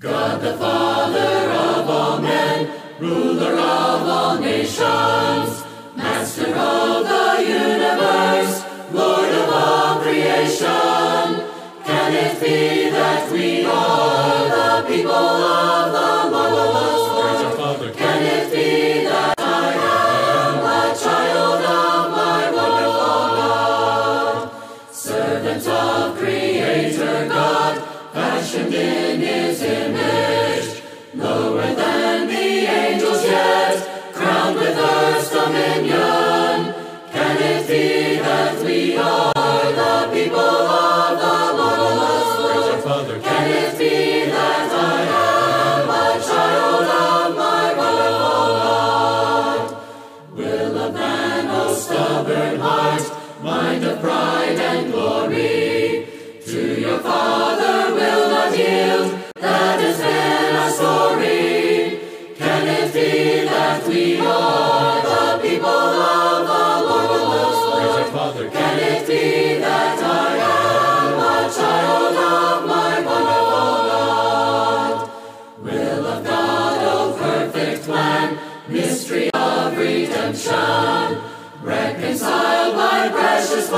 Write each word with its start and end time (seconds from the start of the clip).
God 0.00 0.40
the 0.40 0.54
Father 0.54 1.50
of 1.50 1.90
all 1.90 2.22
men, 2.22 2.70
ruler 2.98 3.52
of 3.52 4.08
all 4.08 4.38
nations, 4.40 5.62
master 5.94 6.54
of 6.54 7.04
the 7.04 7.44
universe, 7.46 8.64
Lord 8.94 9.28
of 9.28 9.48
all 9.50 10.00
creation. 10.00 11.44
Can 11.84 12.14
it 12.14 12.40
be 12.40 12.88
that 12.88 13.30
we 13.30 13.66
are 13.66 14.48
the 14.48 14.88
people 14.88 15.12
of 15.12 15.79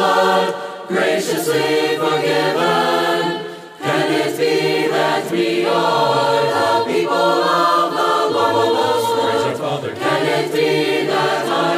blood, 0.02 0.88
graciously 0.88 1.96
forgiven. 2.02 3.20
Can 3.84 4.06
it 4.22 4.30
be 4.38 4.54
that 4.88 5.22
we 5.30 5.64
are 5.64 6.42
the 6.54 6.68
people 6.92 7.14
of 7.14 7.86
the 7.98 8.12
Lord? 8.34 8.62
Can 10.04 10.22
it 10.38 10.46
be 10.52 10.70
that 11.06 11.44
I 11.46 11.74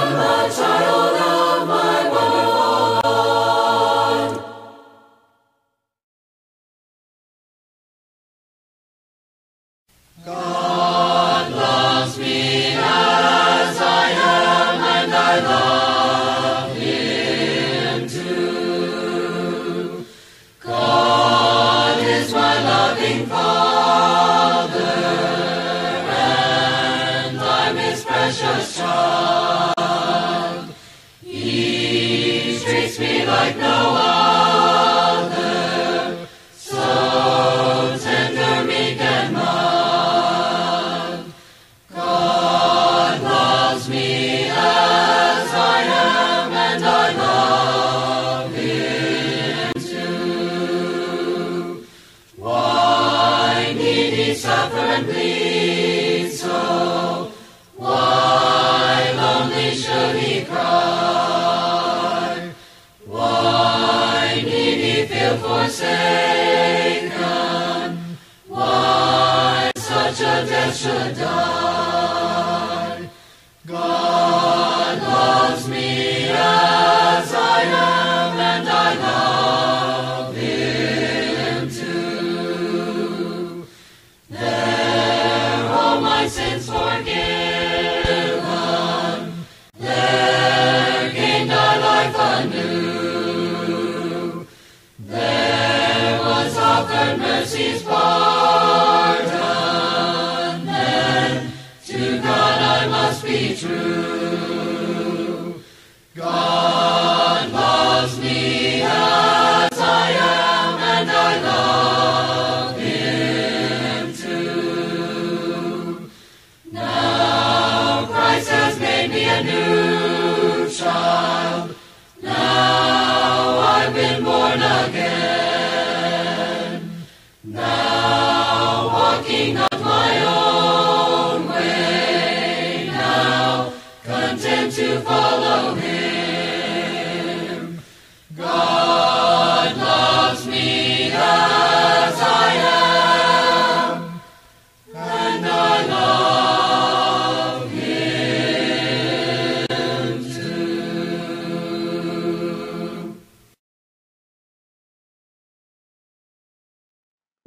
am 0.00 0.12
a 0.30 0.38
child 0.56 1.14
of 1.30 1.60
my 1.68 1.98
wonderful 2.14 2.86
God? 3.02 4.30
God 10.24 10.51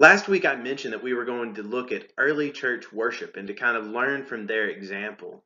Last 0.06 0.28
week 0.28 0.46
I 0.46 0.56
mentioned 0.56 0.94
that 0.94 1.02
we 1.02 1.16
were 1.16 1.26
going 1.26 1.56
to 1.56 1.64
look 1.64 1.92
at 1.92 2.12
early 2.20 2.52
church 2.52 2.94
worship 2.94 3.38
and 3.38 3.48
to 3.48 3.56
kind 3.56 3.76
of 3.76 3.88
learn 3.88 4.24
from 4.24 4.46
their 4.46 4.68
example. 4.68 5.44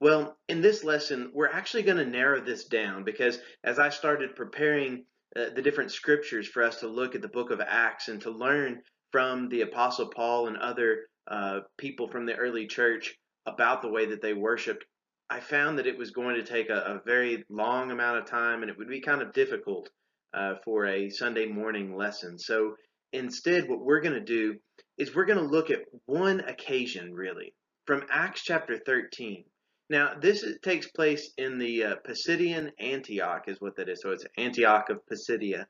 Well, 0.00 0.36
in 0.50 0.60
this 0.60 0.84
lesson, 0.84 1.30
we're 1.32 1.48
actually 1.48 1.84
going 1.84 1.96
to 1.96 2.04
narrow 2.04 2.38
this 2.38 2.66
down 2.66 3.04
because 3.04 3.38
as 3.64 3.78
I 3.78 3.88
started 3.88 4.36
preparing 4.36 5.06
uh, 5.34 5.46
the 5.54 5.62
different 5.62 5.92
scriptures 5.92 6.46
for 6.46 6.62
us 6.62 6.80
to 6.80 6.88
look 6.88 7.14
at 7.14 7.22
the 7.22 7.28
book 7.28 7.50
of 7.50 7.62
Acts 7.62 8.08
and 8.08 8.20
to 8.20 8.30
learn 8.30 8.82
from 9.12 9.48
the 9.48 9.62
Apostle 9.62 10.08
Paul 10.08 10.48
and 10.48 10.58
other 10.58 11.06
uh, 11.26 11.60
people 11.78 12.06
from 12.06 12.26
the 12.26 12.36
early 12.36 12.66
church 12.66 13.16
about 13.46 13.80
the 13.80 13.88
way 13.88 14.04
that 14.04 14.20
they 14.20 14.34
worshiped, 14.34 14.84
I 15.30 15.40
found 15.40 15.78
that 15.78 15.86
it 15.86 15.96
was 15.96 16.10
going 16.10 16.34
to 16.34 16.44
take 16.44 16.68
a, 16.68 17.00
a 17.00 17.02
very 17.06 17.46
long 17.48 17.90
amount 17.90 18.18
of 18.18 18.26
time 18.26 18.60
and 18.60 18.70
it 18.70 18.76
would 18.76 18.88
be 18.88 19.00
kind 19.00 19.22
of 19.22 19.32
difficult 19.32 19.88
uh, 20.34 20.56
for 20.66 20.84
a 20.84 21.08
Sunday 21.08 21.46
morning 21.46 21.96
lesson. 21.96 22.38
So 22.38 22.74
instead, 23.16 23.68
what 23.68 23.80
we're 23.80 24.00
going 24.00 24.14
to 24.14 24.20
do 24.20 24.56
is 24.98 25.14
we're 25.14 25.24
going 25.24 25.38
to 25.38 25.44
look 25.44 25.70
at 25.70 25.84
one 26.06 26.40
occasion, 26.40 27.14
really, 27.14 27.54
from 27.86 28.04
Acts 28.10 28.42
chapter 28.42 28.78
13. 28.78 29.44
Now, 29.88 30.14
this 30.20 30.42
is- 30.42 30.58
takes 30.62 30.88
place 30.88 31.32
in 31.36 31.58
the 31.58 31.84
uh, 31.84 31.96
Pisidian 32.04 32.72
Antioch, 32.78 33.44
is 33.48 33.60
what 33.60 33.76
that 33.76 33.88
is. 33.88 34.00
So 34.02 34.10
it's 34.10 34.26
Antioch 34.36 34.90
of 34.90 35.06
Pisidia. 35.06 35.66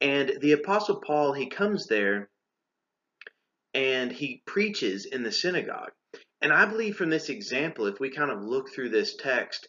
And 0.00 0.32
the 0.40 0.52
Apostle 0.52 1.00
Paul, 1.00 1.32
he 1.32 1.48
comes 1.48 1.86
there 1.86 2.30
and 3.74 4.10
he 4.10 4.42
preaches 4.46 5.06
in 5.06 5.22
the 5.22 5.32
synagogue. 5.32 5.92
And 6.40 6.52
I 6.52 6.64
believe 6.66 6.96
from 6.96 7.10
this 7.10 7.28
example, 7.28 7.86
if 7.86 8.00
we 8.00 8.10
kind 8.10 8.30
of 8.30 8.42
look 8.42 8.70
through 8.72 8.88
this 8.90 9.14
text, 9.16 9.68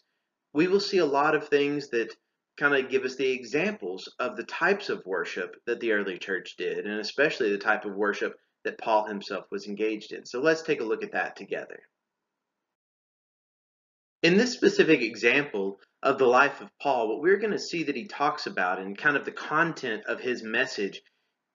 we 0.54 0.68
will 0.68 0.80
see 0.80 1.00
a 1.00 1.06
lot 1.06 1.36
of 1.36 1.48
things 1.48 1.90
that 1.90 2.16
kind 2.62 2.76
of 2.76 2.92
give 2.92 3.04
us 3.04 3.16
the 3.16 3.32
examples 3.32 4.08
of 4.20 4.38
the 4.38 4.44
types 4.44 4.90
of 4.90 5.04
worship 5.06 5.56
that 5.66 5.80
the 5.80 5.92
early 5.92 6.20
church 6.20 6.56
did, 6.58 6.86
and 6.86 7.00
especially 7.00 7.50
the 7.50 7.58
type 7.58 7.86
of 7.86 7.96
worship 7.96 8.36
that 8.64 8.78
Paul 8.78 9.08
himself 9.08 9.46
was 9.50 9.66
engaged 9.66 10.14
in. 10.14 10.26
So 10.26 10.40
let's 10.40 10.62
take 10.62 10.80
a 10.80 10.86
look 10.86 11.04
at 11.04 11.14
that 11.14 11.36
together. 11.36 11.80
In 14.22 14.38
this 14.38 14.54
specific 14.54 15.02
example 15.02 15.80
of 16.04 16.20
the 16.20 16.28
life 16.28 16.62
of 16.62 16.70
Paul, 16.80 17.10
what 17.10 17.22
we're 17.22 17.40
going 17.40 17.52
to 17.52 17.60
see 17.60 17.82
that 17.84 17.96
he 17.96 18.06
talks 18.06 18.46
about 18.46 18.80
and 18.80 18.96
kind 18.96 19.18
of 19.18 19.26
the 19.26 19.32
content 19.32 20.04
of 20.06 20.20
his 20.20 20.44
message 20.44 21.02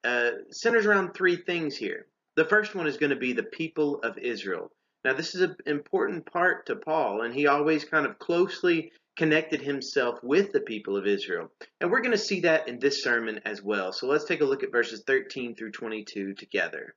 uh, 0.03 0.31
centers 0.51 0.87
around 0.87 1.15
three 1.15 1.37
things 1.37 1.77
here. 1.77 2.07
The 2.35 2.45
first 2.45 2.75
one 2.75 2.89
is 2.89 2.97
going 2.97 3.11
to 3.11 3.17
be 3.17 3.33
the 3.33 3.45
people 3.45 4.01
of 4.03 4.19
Israel. 4.19 4.73
Now, 5.05 5.15
this 5.15 5.37
is 5.37 5.43
an 5.43 5.57
important 5.67 6.27
part 6.27 6.67
to 6.67 6.75
Paul, 6.75 7.23
and 7.23 7.33
he 7.33 7.47
always 7.47 7.85
kind 7.85 8.07
of 8.07 8.19
closely 8.19 8.91
connected 9.17 9.63
himself 9.63 10.19
with 10.23 10.53
the 10.53 10.61
people 10.61 10.97
of 10.97 11.07
Israel. 11.07 11.51
And 11.81 11.91
we're 11.91 12.01
going 12.01 12.13
to 12.13 12.19
see 12.19 12.41
that 12.41 12.69
in 12.69 12.79
this 12.79 13.03
sermon 13.03 13.41
as 13.45 13.63
well. 13.63 13.93
So 13.93 14.07
let's 14.07 14.25
take 14.25 14.43
a 14.43 14.45
look 14.45 14.63
at 14.63 14.73
verses 14.73 15.03
13 15.07 15.57
through 15.57 15.73
22 15.73 16.35
together. 16.35 16.95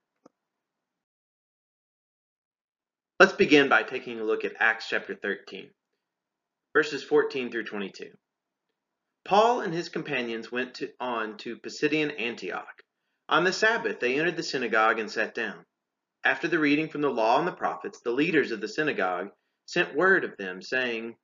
Let's 3.20 3.34
begin 3.34 3.68
by 3.68 3.84
taking 3.84 4.20
a 4.20 4.24
look 4.24 4.46
at 4.46 4.54
Acts 4.60 4.88
chapter 4.90 5.14
13, 5.14 5.70
verses 6.74 7.04
14 7.04 7.52
through 7.52 7.66
22. 7.66 8.12
Paul 9.26 9.62
and 9.62 9.74
his 9.74 9.90
companions 9.90 10.52
went 10.52 10.76
to, 10.76 10.90
on 11.00 11.38
to 11.40 11.58
Pisidian 11.58 12.12
Antioch. 12.18 12.84
On 13.28 13.44
the 13.44 13.54
Sabbath, 13.54 14.00
they 14.00 14.18
entered 14.18 14.38
the 14.38 14.44
synagogue 14.44 15.00
and 15.00 15.12
sat 15.12 15.36
down. 15.36 15.66
After 16.24 16.48
the 16.48 16.60
reading 16.60 16.90
from 16.90 17.02
the 17.02 17.10
law 17.10 17.40
and 17.40 17.48
the 17.48 17.52
prophets, 17.52 18.00
the 18.00 18.12
leaders 18.12 18.52
of 18.52 18.62
the 18.62 18.68
synagogue 18.68 19.30
sent 19.66 19.96
word 19.96 20.24
of 20.24 20.36
them, 20.38 20.62
saying, 20.62 21.16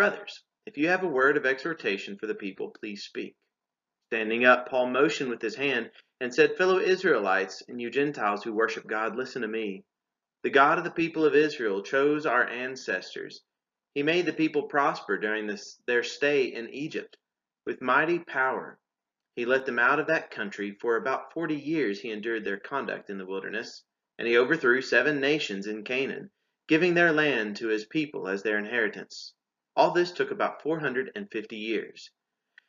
Brothers, 0.00 0.42
if 0.64 0.78
you 0.78 0.88
have 0.88 1.02
a 1.02 1.06
word 1.06 1.36
of 1.36 1.44
exhortation 1.44 2.16
for 2.16 2.26
the 2.26 2.34
people, 2.34 2.70
please 2.80 3.04
speak. 3.04 3.36
Standing 4.06 4.46
up, 4.46 4.66
Paul 4.66 4.86
motioned 4.86 5.28
with 5.28 5.42
his 5.42 5.56
hand 5.56 5.90
and 6.22 6.34
said, 6.34 6.56
Fellow 6.56 6.78
Israelites 6.78 7.62
and 7.68 7.78
you 7.82 7.90
Gentiles 7.90 8.42
who 8.42 8.54
worship 8.54 8.86
God, 8.86 9.14
listen 9.14 9.42
to 9.42 9.48
me. 9.48 9.84
The 10.42 10.48
God 10.48 10.78
of 10.78 10.84
the 10.84 10.90
people 10.90 11.26
of 11.26 11.34
Israel 11.34 11.82
chose 11.82 12.24
our 12.24 12.48
ancestors. 12.48 13.42
He 13.94 14.02
made 14.02 14.24
the 14.24 14.32
people 14.32 14.62
prosper 14.62 15.18
during 15.18 15.46
this, 15.46 15.78
their 15.86 16.02
stay 16.02 16.44
in 16.44 16.70
Egypt. 16.70 17.18
With 17.66 17.82
mighty 17.82 18.20
power, 18.20 18.78
he 19.36 19.44
led 19.44 19.66
them 19.66 19.78
out 19.78 20.00
of 20.00 20.06
that 20.06 20.30
country. 20.30 20.78
For 20.80 20.96
about 20.96 21.34
forty 21.34 21.56
years 21.56 22.00
he 22.00 22.10
endured 22.10 22.46
their 22.46 22.58
conduct 22.58 23.10
in 23.10 23.18
the 23.18 23.26
wilderness, 23.26 23.84
and 24.18 24.26
he 24.26 24.38
overthrew 24.38 24.80
seven 24.80 25.20
nations 25.20 25.66
in 25.66 25.84
Canaan, 25.84 26.30
giving 26.68 26.94
their 26.94 27.12
land 27.12 27.56
to 27.56 27.68
his 27.68 27.84
people 27.84 28.28
as 28.28 28.42
their 28.42 28.56
inheritance. 28.56 29.34
All 29.80 29.92
this 29.92 30.12
took 30.12 30.30
about 30.30 30.60
450 30.60 31.56
years. 31.56 32.10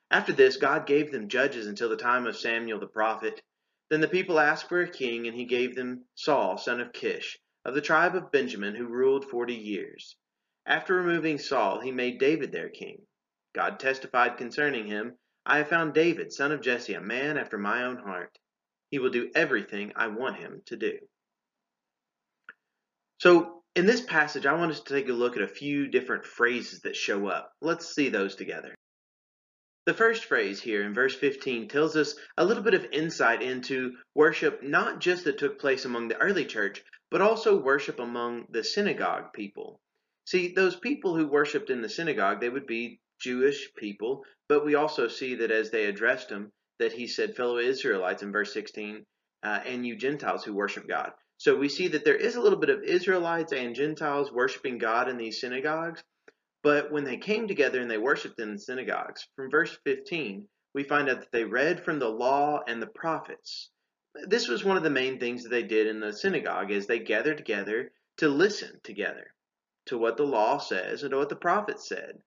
After 0.10 0.31
this, 0.31 0.56
God 0.56 0.88
gave 0.88 1.12
them 1.12 1.28
judges 1.28 1.68
until 1.68 1.90
the 1.90 1.98
time 1.98 2.25
of 2.25 2.38
Samuel 2.38 2.80
the 2.80 2.88
prophet. 2.88 3.42
Then 3.90 4.00
the 4.00 4.08
people 4.08 4.40
asked 4.40 4.69
for 4.69 4.81
a 4.81 4.90
king, 4.90 5.28
and 5.28 5.36
he 5.36 5.44
gave 5.44 5.75
them 5.75 6.06
Saul, 6.16 6.58
son 6.58 6.80
of 6.80 6.94
Kish, 6.94 7.38
of 7.66 7.74
the 7.74 7.81
tribe 7.81 8.16
of 8.16 8.31
Benjamin, 8.31 8.75
who 8.75 8.88
ruled 8.88 9.30
forty 9.30 9.56
years. 9.56 10.16
After 10.66 10.96
removing 10.96 11.38
Saul, 11.38 11.81
he 11.81 11.92
made 11.92 12.18
David 12.18 12.54
their 12.54 12.69
king. 12.69 13.06
God 13.54 13.78
testified 13.78 14.38
concerning 14.38 14.88
him, 14.88 15.18
I 15.46 15.58
have 15.58 15.68
found 15.68 15.94
David, 15.94 16.31
son 16.31 16.54
of 16.54 16.62
Jesse, 16.62 16.94
a 16.94 17.02
man 17.02 17.38
after 17.38 17.58
my 17.58 17.84
own 17.84 17.98
heart. 17.98 18.40
He 18.90 19.00
will 19.00 19.10
do 19.10 19.30
everything 19.36 19.92
I 19.98 20.08
want 20.08 20.38
him 20.38 20.62
to 20.68 20.78
do. 20.78 20.98
So 23.18 23.61
in 23.75 23.85
this 23.85 24.01
passage, 24.01 24.45
I 24.45 24.53
want 24.53 24.71
us 24.71 24.81
to 24.81 24.94
take 24.94 25.07
a 25.07 25.13
look 25.13 25.38
at 25.38 25.44
a 25.44 25.47
few 25.47 25.88
different 25.88 26.25
phrases 26.25 26.81
that 26.81 26.95
show 26.95 27.27
up. 27.27 27.53
Let's 27.62 27.95
see 27.95 28.09
those 28.09 28.35
together. 28.35 28.75
The 29.85 29.94
first 29.94 30.25
phrase 30.25 30.62
here 30.62 30.83
in 30.83 30.94
verse 30.94 31.15
15 31.15 31.68
tells 31.69 31.95
us 31.95 32.15
a 32.38 32.45
little 32.45 32.63
bit 32.63 32.73
of 32.73 32.85
insight 32.91 33.41
into 33.41 33.94
worship, 34.13 34.62
not 34.62 35.00
just 35.00 35.23
that 35.23 35.39
took 35.39 35.59
place 35.59 35.85
among 35.85 36.07
the 36.07 36.18
early 36.18 36.45
church, 36.45 36.83
but 37.09 37.21
also 37.21 37.59
worship 37.59 38.00
among 38.00 38.45
the 38.50 38.63
synagogue 38.63 39.33
people. 39.33 39.79
See, 40.25 40.53
those 40.53 40.75
people 40.75 41.15
who 41.15 41.27
worshiped 41.27 41.69
in 41.69 41.81
the 41.81 41.89
synagogue, 41.89 42.41
they 42.41 42.50
would 42.50 42.67
be 42.67 43.00
Jewish 43.19 43.74
people, 43.75 44.24
but 44.47 44.65
we 44.65 44.75
also 44.75 45.07
see 45.07 45.35
that 45.35 45.51
as 45.51 45.71
they 45.71 45.85
addressed 45.85 46.29
him, 46.29 46.51
that 46.77 46.94
he 46.94 47.07
said, 47.07 47.35
fellow 47.35 47.57
Israelites 47.57 48.21
in 48.21 48.31
verse 48.31 48.53
16, 48.53 49.03
uh, 49.44 49.59
and 49.65 49.85
you 49.85 49.95
Gentiles 49.95 50.44
who 50.44 50.53
worship 50.53 50.88
God. 50.88 51.12
So 51.41 51.55
we 51.55 51.69
see 51.69 51.88
that 51.88 52.05
there 52.05 52.15
is 52.15 52.35
a 52.35 52.39
little 52.39 52.59
bit 52.59 52.69
of 52.69 52.83
Israelites 52.83 53.51
and 53.51 53.73
Gentiles 53.73 54.31
worshiping 54.31 54.77
God 54.77 55.09
in 55.09 55.17
these 55.17 55.41
synagogues. 55.41 56.03
But 56.61 56.91
when 56.91 57.03
they 57.03 57.17
came 57.17 57.47
together 57.47 57.81
and 57.81 57.89
they 57.89 57.97
worshiped 57.97 58.39
in 58.39 58.53
the 58.53 58.59
synagogues, 58.59 59.27
from 59.35 59.49
verse 59.49 59.75
15, 59.83 60.47
we 60.75 60.83
find 60.83 61.09
out 61.09 61.19
that 61.19 61.31
they 61.31 61.43
read 61.43 61.83
from 61.83 61.97
the 61.97 62.09
law 62.09 62.61
and 62.67 62.79
the 62.79 62.85
prophets. 62.85 63.71
This 64.27 64.47
was 64.47 64.63
one 64.63 64.77
of 64.77 64.83
the 64.83 64.91
main 64.91 65.19
things 65.19 65.41
that 65.41 65.49
they 65.49 65.63
did 65.63 65.88
in 65.88 65.99
the 65.99 66.13
synagogue 66.13 66.69
is 66.69 66.85
they 66.85 66.99
gathered 66.99 67.38
together 67.38 67.91
to 68.17 68.29
listen 68.29 68.79
together 68.83 69.33
to 69.88 69.97
what 69.97 70.17
the 70.17 70.23
law 70.23 70.59
says 70.59 71.01
and 71.01 71.09
to 71.09 71.17
what 71.17 71.29
the 71.29 71.35
prophets 71.35 71.89
said. 71.89 72.19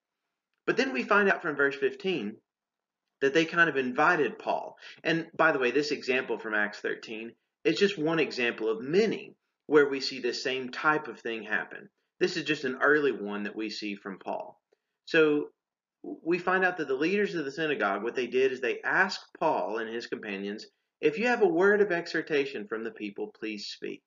But 0.67 0.77
then 0.77 0.93
we 0.93 1.05
find 1.05 1.31
out 1.31 1.41
from 1.41 1.55
verse 1.55 1.77
15 1.77 2.37
that 3.21 3.33
they 3.33 3.45
kind 3.45 3.71
of 3.71 3.77
invited 3.77 4.41
Paul. 4.41 4.77
And 5.05 5.29
by 5.37 5.53
the 5.53 5.61
way, 5.61 5.71
this 5.71 5.93
example 5.93 6.37
from 6.37 6.55
Acts 6.55 6.81
13 6.81 7.31
it's 7.65 7.81
just 7.81 7.99
one 7.99 8.19
example 8.19 8.69
of 8.69 8.83
many 8.83 9.35
where 9.67 9.89
we 9.89 10.01
see 10.01 10.21
the 10.21 10.35
same 10.35 10.69
type 10.71 11.09
of 11.09 11.21
thing 11.21 11.43
happen. 11.43 11.89
This 12.21 12.37
is 12.37 12.45
just 12.45 12.65
an 12.65 12.79
early 12.83 13.13
one 13.13 13.45
that 13.45 13.57
we 13.57 13.71
see 13.71 13.97
from 13.97 14.19
Paul. 14.19 14.61
So 15.07 15.49
we 16.03 16.39
find 16.39 16.65
out 16.65 16.77
that 16.77 16.89
the 16.89 16.95
leaders 16.95 17.35
of 17.35 17.45
the 17.45 17.51
synagogue, 17.51 18.03
what 18.03 18.15
they 18.15 18.27
did 18.27 18.53
is 18.53 18.61
they 18.61 18.81
asked 18.83 19.27
Paul 19.39 19.79
and 19.79 19.93
his 19.93 20.07
companions, 20.07 20.67
if 21.01 21.19
you 21.19 21.27
have 21.27 21.43
a 21.43 21.49
word 21.49 21.81
of 21.81 21.93
exhortation 21.93 22.67
from 22.69 22.85
the 22.85 22.91
people, 22.91 23.33
please 23.39 23.67
speak. 23.67 24.03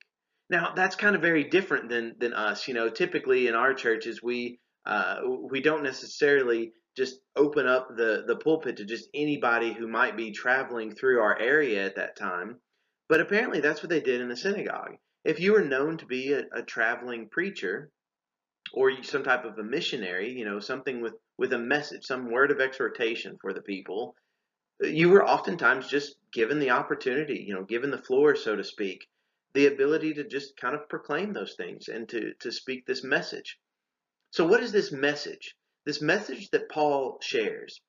Now 0.49 0.73
that's 0.75 0.95
kind 0.95 1.15
of 1.15 1.21
very 1.21 1.43
different 1.43 1.89
than 1.89 2.15
than 2.19 2.33
us. 2.33 2.67
You 2.67 2.73
know, 2.73 2.89
typically 2.89 3.47
in 3.47 3.55
our 3.55 3.73
churches 3.73 4.23
we 4.23 4.59
uh, 4.85 5.17
we 5.51 5.61
don't 5.61 5.83
necessarily 5.83 6.71
just 6.95 7.19
open 7.35 7.67
up 7.67 7.89
the 7.95 8.23
the 8.25 8.37
pulpit 8.37 8.77
to 8.77 8.85
just 8.85 9.09
anybody 9.13 9.73
who 9.73 9.87
might 9.87 10.15
be 10.15 10.31
traveling 10.31 10.95
through 10.95 11.19
our 11.19 11.37
area 11.37 11.85
at 11.85 11.95
that 11.95 12.15
time. 12.15 12.59
But 13.09 13.21
apparently 13.21 13.61
that's 13.61 13.81
what 13.81 13.89
they 13.89 14.01
did 14.01 14.21
in 14.21 14.29
the 14.29 14.35
synagogue. 14.35 14.97
If 15.23 15.39
you 15.39 15.53
were 15.53 15.63
known 15.63 15.97
to 15.97 16.05
be 16.05 16.33
a, 16.33 16.45
a 16.53 16.61
traveling 16.61 17.29
preacher 17.29 17.89
or 18.73 19.03
some 19.03 19.23
type 19.23 19.45
of 19.45 19.57
a 19.57 19.63
missionary, 19.63 20.31
you 20.31 20.45
know, 20.45 20.59
something 20.59 21.01
with, 21.01 21.13
with 21.37 21.53
a 21.53 21.57
message, 21.57 22.05
some 22.05 22.31
word 22.31 22.51
of 22.51 22.59
exhortation 22.59 23.37
for 23.41 23.53
the 23.53 23.61
people, 23.61 24.15
you 24.81 25.09
were 25.09 25.25
oftentimes 25.25 25.87
just 25.87 26.17
given 26.31 26.59
the 26.59 26.71
opportunity, 26.71 27.43
you 27.47 27.53
know, 27.53 27.63
given 27.63 27.91
the 27.91 27.97
floor, 27.97 28.35
so 28.35 28.55
to 28.55 28.63
speak, 28.63 29.07
the 29.53 29.67
ability 29.67 30.13
to 30.13 30.23
just 30.23 30.57
kind 30.57 30.75
of 30.75 30.89
proclaim 30.89 31.33
those 31.33 31.55
things 31.55 31.87
and 31.87 32.07
to, 32.09 32.33
to 32.35 32.51
speak 32.51 32.85
this 32.85 33.03
message. 33.03 33.57
So, 34.31 34.45
what 34.45 34.61
is 34.61 34.71
this 34.71 34.91
message? 34.91 35.55
This 35.85 36.01
message 36.01 36.49
that 36.49 36.69
Paul 36.69 37.17
shares 37.21 37.81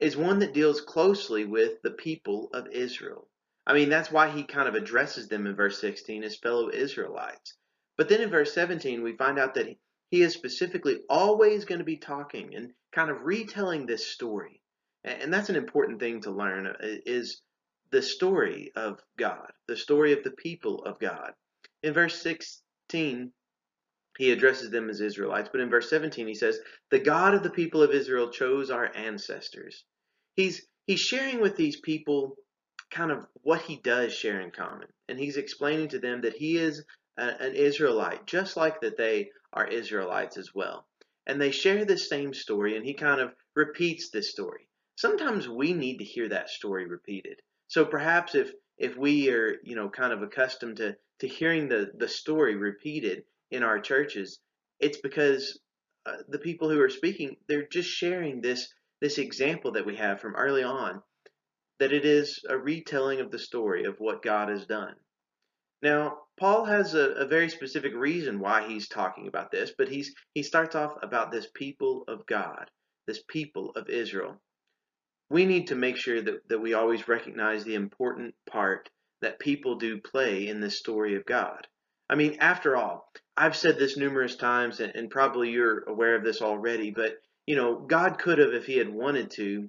is 0.00 0.16
one 0.16 0.38
that 0.38 0.54
deals 0.54 0.80
closely 0.80 1.44
with 1.44 1.82
the 1.82 1.90
people 1.90 2.48
of 2.54 2.68
Israel. 2.68 3.28
I 3.66 3.74
mean, 3.74 3.88
that's 3.88 4.10
why 4.10 4.30
he 4.30 4.42
kind 4.44 4.68
of 4.68 4.74
addresses 4.74 5.28
them 5.28 5.46
in 5.46 5.54
verse 5.54 5.80
16 5.80 6.24
as 6.24 6.36
fellow 6.36 6.70
Israelites. 6.70 7.54
But 7.96 8.08
then 8.08 8.20
in 8.20 8.30
verse 8.30 8.52
17, 8.52 9.02
we 9.02 9.16
find 9.16 9.38
out 9.38 9.54
that 9.54 9.68
he 10.10 10.22
is 10.22 10.34
specifically 10.34 11.00
always 11.08 11.64
going 11.64 11.78
to 11.78 11.84
be 11.84 11.96
talking 11.96 12.54
and 12.54 12.72
kind 12.92 13.10
of 13.10 13.22
retelling 13.22 13.86
this 13.86 14.06
story. 14.06 14.60
And 15.04 15.32
that's 15.32 15.48
an 15.48 15.56
important 15.56 16.00
thing 16.00 16.20
to 16.22 16.30
learn 16.30 16.66
uh, 16.66 16.74
is 16.80 17.40
the 17.90 18.02
story 18.02 18.72
of 18.76 19.00
God, 19.16 19.50
the 19.68 19.76
story 19.76 20.12
of 20.12 20.22
the 20.22 20.30
people 20.30 20.84
of 20.84 20.98
God. 20.98 21.32
In 21.82 21.92
verse 21.92 22.20
16, 22.20 23.32
he 24.18 24.30
addresses 24.30 24.70
them 24.70 24.90
as 24.90 25.00
Israelites, 25.00 25.48
but 25.50 25.60
in 25.60 25.70
verse 25.70 25.88
17 25.88 26.26
he 26.26 26.34
says, 26.34 26.60
"The 26.90 26.98
God 26.98 27.34
of 27.34 27.42
the 27.42 27.50
people 27.50 27.82
of 27.82 27.92
Israel 27.92 28.30
chose 28.30 28.70
our 28.70 28.94
ancestors." 28.94 29.84
He's 30.36 30.66
he's 30.86 31.00
sharing 31.00 31.40
with 31.40 31.56
these 31.56 31.80
people 31.80 32.36
kind 32.92 33.10
of 33.10 33.26
what 33.42 33.62
he 33.62 33.76
does 33.76 34.12
share 34.12 34.40
in 34.40 34.50
common. 34.50 34.86
And 35.08 35.18
he's 35.18 35.36
explaining 35.36 35.88
to 35.88 35.98
them 35.98 36.20
that 36.20 36.34
he 36.36 36.56
is 36.58 36.84
a, 37.16 37.42
an 37.42 37.54
Israelite, 37.54 38.26
just 38.26 38.56
like 38.56 38.80
that 38.82 38.96
they 38.96 39.30
are 39.52 39.66
Israelites 39.66 40.36
as 40.36 40.54
well. 40.54 40.86
And 41.26 41.40
they 41.40 41.50
share 41.50 41.84
this 41.84 42.08
same 42.08 42.34
story, 42.34 42.76
and 42.76 42.84
he 42.84 42.94
kind 42.94 43.20
of 43.20 43.34
repeats 43.54 44.10
this 44.10 44.30
story. 44.30 44.68
Sometimes 44.96 45.48
we 45.48 45.72
need 45.72 45.98
to 45.98 46.04
hear 46.04 46.28
that 46.28 46.50
story 46.50 46.86
repeated. 46.86 47.40
So 47.68 47.84
perhaps 47.84 48.34
if 48.34 48.52
if 48.78 48.96
we 48.96 49.30
are, 49.30 49.56
you 49.62 49.76
know, 49.76 49.88
kind 49.88 50.12
of 50.12 50.22
accustomed 50.22 50.78
to 50.78 50.96
to 51.20 51.28
hearing 51.28 51.68
the 51.68 51.92
the 51.96 52.08
story 52.08 52.56
repeated 52.56 53.24
in 53.50 53.62
our 53.62 53.80
churches, 53.80 54.40
it's 54.80 54.98
because 54.98 55.58
uh, 56.04 56.16
the 56.28 56.38
people 56.38 56.68
who 56.68 56.80
are 56.80 56.90
speaking, 56.90 57.36
they're 57.48 57.68
just 57.68 57.88
sharing 57.88 58.40
this 58.40 58.72
this 59.00 59.18
example 59.18 59.72
that 59.72 59.86
we 59.86 59.96
have 59.96 60.20
from 60.20 60.34
early 60.34 60.62
on 60.62 61.02
that 61.78 61.92
it 61.92 62.04
is 62.04 62.44
a 62.48 62.56
retelling 62.56 63.20
of 63.20 63.30
the 63.30 63.38
story 63.38 63.84
of 63.84 63.98
what 63.98 64.22
God 64.22 64.48
has 64.48 64.66
done. 64.66 64.94
Now, 65.82 66.18
Paul 66.36 66.64
has 66.64 66.94
a, 66.94 67.10
a, 67.14 67.26
very 67.26 67.48
specific 67.48 67.92
reason 67.94 68.38
why 68.38 68.68
he's 68.68 68.88
talking 68.88 69.26
about 69.26 69.50
this, 69.50 69.72
but 69.76 69.88
he's 69.88 70.14
he 70.32 70.42
starts 70.42 70.76
off 70.76 70.96
about 71.02 71.32
this 71.32 71.48
people 71.52 72.04
of 72.06 72.24
God, 72.26 72.70
this 73.06 73.22
people 73.28 73.70
of 73.70 73.88
Israel. 73.88 74.40
We 75.28 75.44
need 75.44 75.68
to 75.68 75.74
make 75.74 75.96
sure 75.96 76.22
that, 76.22 76.48
that 76.48 76.60
we 76.60 76.74
always 76.74 77.08
recognize 77.08 77.64
the 77.64 77.74
important 77.74 78.34
part 78.46 78.90
that 79.22 79.40
people 79.40 79.76
do 79.76 80.00
play 80.00 80.46
in 80.46 80.60
this 80.60 80.78
story 80.78 81.16
of 81.16 81.26
God. 81.26 81.66
I 82.08 82.14
mean, 82.14 82.36
after 82.40 82.76
all, 82.76 83.10
I've 83.36 83.56
said 83.56 83.78
this 83.78 83.96
numerous 83.96 84.36
times, 84.36 84.80
and, 84.80 84.94
and 84.94 85.10
probably 85.10 85.50
you're 85.50 85.84
aware 85.88 86.14
of 86.14 86.24
this 86.24 86.42
already, 86.42 86.90
but 86.90 87.16
you 87.46 87.56
know, 87.56 87.76
God 87.76 88.18
could 88.18 88.38
have, 88.38 88.52
if 88.52 88.66
he 88.66 88.76
had 88.76 88.88
wanted 88.88 89.30
to, 89.32 89.68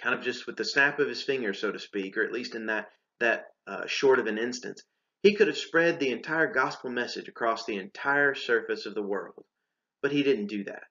kind 0.00 0.14
of 0.14 0.22
just 0.22 0.46
with 0.46 0.56
the 0.56 0.64
snap 0.64 0.98
of 0.98 1.08
his 1.08 1.22
finger, 1.22 1.52
so 1.52 1.72
to 1.72 1.78
speak, 1.78 2.16
or 2.16 2.24
at 2.24 2.32
least 2.32 2.54
in 2.54 2.66
that 2.66 2.88
that 3.20 3.46
uh, 3.66 3.86
short 3.86 4.18
of 4.18 4.26
an 4.26 4.38
instance, 4.38 4.82
he 5.22 5.34
could 5.34 5.48
have 5.48 5.58
spread 5.58 5.98
the 5.98 6.12
entire 6.12 6.46
gospel 6.52 6.90
message 6.90 7.28
across 7.28 7.64
the 7.64 7.76
entire 7.76 8.34
surface 8.34 8.86
of 8.86 8.94
the 8.94 9.02
world. 9.02 9.44
But 10.00 10.12
he 10.12 10.22
didn't 10.22 10.46
do 10.46 10.64
that. 10.64 10.84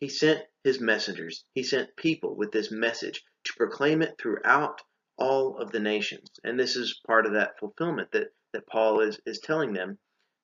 He 0.00 0.08
sent 0.08 0.42
his 0.64 0.80
messengers. 0.80 1.44
He 1.54 1.62
sent 1.62 1.96
people 1.96 2.36
with 2.36 2.52
this 2.52 2.70
message 2.70 3.22
to 3.44 3.54
proclaim 3.54 4.02
it 4.02 4.18
throughout 4.18 4.82
all 5.16 5.56
of 5.56 5.72
the 5.72 5.80
nations. 5.80 6.28
And 6.44 6.58
this 6.58 6.76
is 6.76 7.00
part 7.06 7.24
of 7.24 7.32
that 7.32 7.58
fulfillment 7.58 8.12
that, 8.12 8.28
that 8.52 8.66
Paul 8.66 9.00
is, 9.00 9.18
is 9.24 9.40
telling 9.40 9.72
them. 9.72 9.98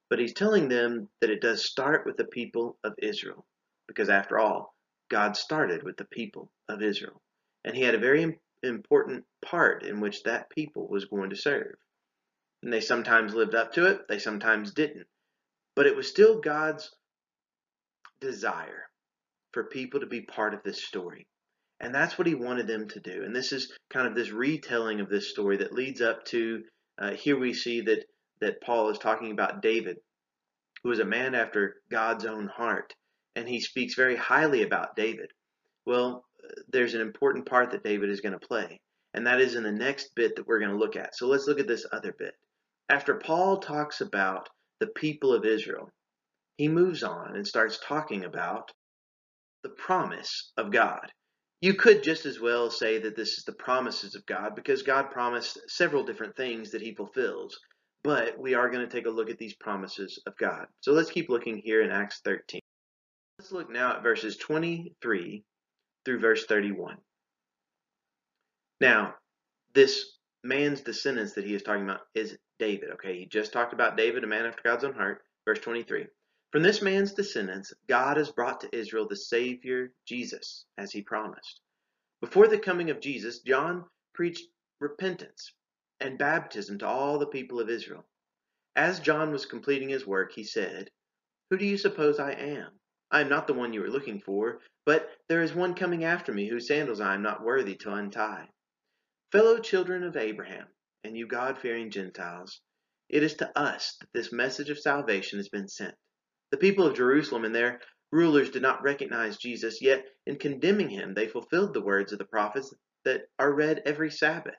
But 0.08 0.18
he's 0.18 0.32
telling 0.32 0.68
them 0.68 1.10
that 1.20 1.30
it 1.30 1.42
does 1.42 1.64
start 1.64 2.06
with 2.06 2.16
the 2.16 2.24
people 2.24 2.78
of 2.82 2.94
Israel. 2.98 3.46
Because 3.86 4.08
after 4.08 4.38
all, 4.38 4.74
God 5.10 5.36
started 5.36 5.82
with 5.82 5.98
the 5.98 6.06
people 6.06 6.50
of 6.68 6.82
Israel. 6.82 7.20
And 7.68 7.76
he 7.76 7.82
had 7.82 7.94
a 7.94 7.98
very 7.98 8.38
important 8.62 9.26
part 9.44 9.82
in 9.82 10.00
which 10.00 10.22
that 10.22 10.48
people 10.48 10.88
was 10.88 11.04
going 11.04 11.28
to 11.28 11.36
serve. 11.36 11.74
And 12.62 12.72
they 12.72 12.80
sometimes 12.80 13.34
lived 13.34 13.54
up 13.54 13.74
to 13.74 13.84
it, 13.84 14.08
they 14.08 14.18
sometimes 14.18 14.72
didn't. 14.72 15.06
But 15.76 15.84
it 15.84 15.94
was 15.94 16.08
still 16.08 16.40
God's 16.40 16.90
desire 18.22 18.88
for 19.52 19.64
people 19.64 20.00
to 20.00 20.06
be 20.06 20.22
part 20.22 20.54
of 20.54 20.62
this 20.62 20.82
story. 20.82 21.26
And 21.78 21.94
that's 21.94 22.16
what 22.16 22.26
he 22.26 22.34
wanted 22.34 22.68
them 22.68 22.88
to 22.88 23.00
do. 23.00 23.24
And 23.24 23.36
this 23.36 23.52
is 23.52 23.70
kind 23.90 24.06
of 24.08 24.14
this 24.14 24.30
retelling 24.30 25.00
of 25.00 25.10
this 25.10 25.28
story 25.28 25.58
that 25.58 25.74
leads 25.74 26.00
up 26.00 26.24
to 26.28 26.64
uh, 26.96 27.10
here 27.10 27.38
we 27.38 27.52
see 27.52 27.82
that, 27.82 28.06
that 28.40 28.62
Paul 28.62 28.88
is 28.88 28.98
talking 28.98 29.30
about 29.30 29.60
David, 29.60 29.98
who 30.82 30.88
was 30.88 31.00
a 31.00 31.04
man 31.04 31.34
after 31.34 31.82
God's 31.90 32.24
own 32.24 32.46
heart. 32.48 32.94
And 33.36 33.46
he 33.46 33.60
speaks 33.60 33.92
very 33.92 34.16
highly 34.16 34.62
about 34.62 34.96
David. 34.96 35.32
Well, 35.84 36.24
there's 36.68 36.94
an 36.94 37.00
important 37.00 37.46
part 37.46 37.70
that 37.70 37.84
David 37.84 38.10
is 38.10 38.20
going 38.20 38.38
to 38.38 38.46
play, 38.46 38.80
and 39.14 39.26
that 39.26 39.40
is 39.40 39.54
in 39.54 39.62
the 39.62 39.72
next 39.72 40.14
bit 40.14 40.36
that 40.36 40.46
we're 40.46 40.60
going 40.60 40.72
to 40.72 40.78
look 40.78 40.96
at. 40.96 41.16
So 41.16 41.26
let's 41.26 41.46
look 41.46 41.60
at 41.60 41.68
this 41.68 41.86
other 41.92 42.14
bit. 42.18 42.34
After 42.88 43.14
Paul 43.16 43.58
talks 43.58 44.00
about 44.00 44.48
the 44.80 44.86
people 44.86 45.34
of 45.34 45.44
Israel, 45.44 45.90
he 46.56 46.68
moves 46.68 47.02
on 47.02 47.36
and 47.36 47.46
starts 47.46 47.78
talking 47.78 48.24
about 48.24 48.70
the 49.62 49.70
promise 49.70 50.52
of 50.56 50.72
God. 50.72 51.10
You 51.60 51.74
could 51.74 52.02
just 52.02 52.24
as 52.24 52.40
well 52.40 52.70
say 52.70 52.98
that 53.00 53.16
this 53.16 53.36
is 53.36 53.44
the 53.44 53.52
promises 53.52 54.14
of 54.14 54.24
God 54.26 54.54
because 54.54 54.82
God 54.82 55.10
promised 55.10 55.58
several 55.66 56.04
different 56.04 56.36
things 56.36 56.70
that 56.70 56.82
he 56.82 56.94
fulfills. 56.94 57.58
But 58.04 58.38
we 58.38 58.54
are 58.54 58.70
going 58.70 58.88
to 58.88 58.92
take 58.92 59.06
a 59.06 59.10
look 59.10 59.28
at 59.28 59.38
these 59.38 59.54
promises 59.54 60.22
of 60.26 60.36
God. 60.38 60.66
So 60.80 60.92
let's 60.92 61.10
keep 61.10 61.28
looking 61.28 61.58
here 61.58 61.82
in 61.82 61.90
Acts 61.90 62.20
13. 62.24 62.60
Let's 63.38 63.50
look 63.50 63.70
now 63.70 63.96
at 63.96 64.02
verses 64.02 64.36
23 64.36 65.42
through 66.08 66.20
verse 66.20 66.46
31. 66.46 66.96
Now, 68.80 69.14
this 69.74 70.06
man's 70.42 70.80
descendants 70.80 71.34
that 71.34 71.44
he 71.44 71.52
is 71.52 71.62
talking 71.62 71.84
about 71.84 72.00
is 72.14 72.38
David. 72.58 72.92
Okay, 72.94 73.18
he 73.18 73.26
just 73.26 73.52
talked 73.52 73.74
about 73.74 73.98
David, 73.98 74.24
a 74.24 74.26
man 74.26 74.46
after 74.46 74.62
God's 74.64 74.84
own 74.84 74.94
heart. 74.94 75.20
Verse 75.44 75.58
23. 75.58 76.06
From 76.50 76.62
this 76.62 76.80
man's 76.80 77.12
descendants, 77.12 77.74
God 77.90 78.16
has 78.16 78.30
brought 78.30 78.62
to 78.62 78.74
Israel 78.74 79.06
the 79.06 79.16
Savior, 79.16 79.92
Jesus, 80.06 80.64
as 80.78 80.90
he 80.90 81.02
promised. 81.02 81.60
Before 82.22 82.48
the 82.48 82.58
coming 82.58 82.88
of 82.88 83.00
Jesus, 83.00 83.40
John 83.40 83.84
preached 84.14 84.46
repentance 84.80 85.52
and 86.00 86.16
baptism 86.16 86.78
to 86.78 86.86
all 86.86 87.18
the 87.18 87.26
people 87.26 87.60
of 87.60 87.68
Israel. 87.68 88.06
As 88.74 88.98
John 88.98 89.30
was 89.30 89.44
completing 89.44 89.90
his 89.90 90.06
work, 90.06 90.32
he 90.32 90.44
said, 90.44 90.88
Who 91.50 91.58
do 91.58 91.66
you 91.66 91.76
suppose 91.76 92.18
I 92.18 92.32
am? 92.32 92.77
I 93.10 93.20
am 93.22 93.28
not 93.28 93.46
the 93.46 93.54
one 93.54 93.72
you 93.72 93.82
are 93.84 93.90
looking 93.90 94.20
for, 94.20 94.60
but 94.84 95.10
there 95.28 95.42
is 95.42 95.54
one 95.54 95.74
coming 95.74 96.04
after 96.04 96.32
me 96.32 96.48
whose 96.48 96.68
sandals 96.68 97.00
I 97.00 97.14
am 97.14 97.22
not 97.22 97.42
worthy 97.42 97.74
to 97.76 97.92
untie. 97.92 98.48
Fellow 99.32 99.58
children 99.58 100.02
of 100.02 100.16
Abraham, 100.16 100.66
and 101.04 101.16
you 101.16 101.26
God 101.26 101.58
fearing 101.58 101.90
Gentiles, 101.90 102.60
it 103.08 103.22
is 103.22 103.34
to 103.34 103.58
us 103.58 103.96
that 104.00 104.12
this 104.12 104.32
message 104.32 104.68
of 104.68 104.78
salvation 104.78 105.38
has 105.38 105.48
been 105.48 105.68
sent. 105.68 105.94
The 106.50 106.58
people 106.58 106.86
of 106.86 106.96
Jerusalem 106.96 107.44
and 107.44 107.54
their 107.54 107.80
rulers 108.10 108.50
did 108.50 108.62
not 108.62 108.82
recognize 108.82 109.36
Jesus, 109.38 109.80
yet 109.80 110.06
in 110.26 110.36
condemning 110.36 110.90
him, 110.90 111.14
they 111.14 111.28
fulfilled 111.28 111.74
the 111.74 111.80
words 111.80 112.12
of 112.12 112.18
the 112.18 112.24
prophets 112.26 112.74
that 113.04 113.22
are 113.38 113.52
read 113.52 113.82
every 113.84 114.10
Sabbath. 114.10 114.56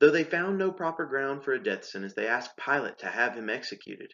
Though 0.00 0.10
they 0.10 0.24
found 0.24 0.58
no 0.58 0.72
proper 0.72 1.06
ground 1.06 1.44
for 1.44 1.52
a 1.52 1.62
death 1.62 1.84
sentence, 1.84 2.14
they 2.14 2.26
asked 2.26 2.56
Pilate 2.56 2.98
to 2.98 3.06
have 3.06 3.34
him 3.34 3.48
executed. 3.48 4.12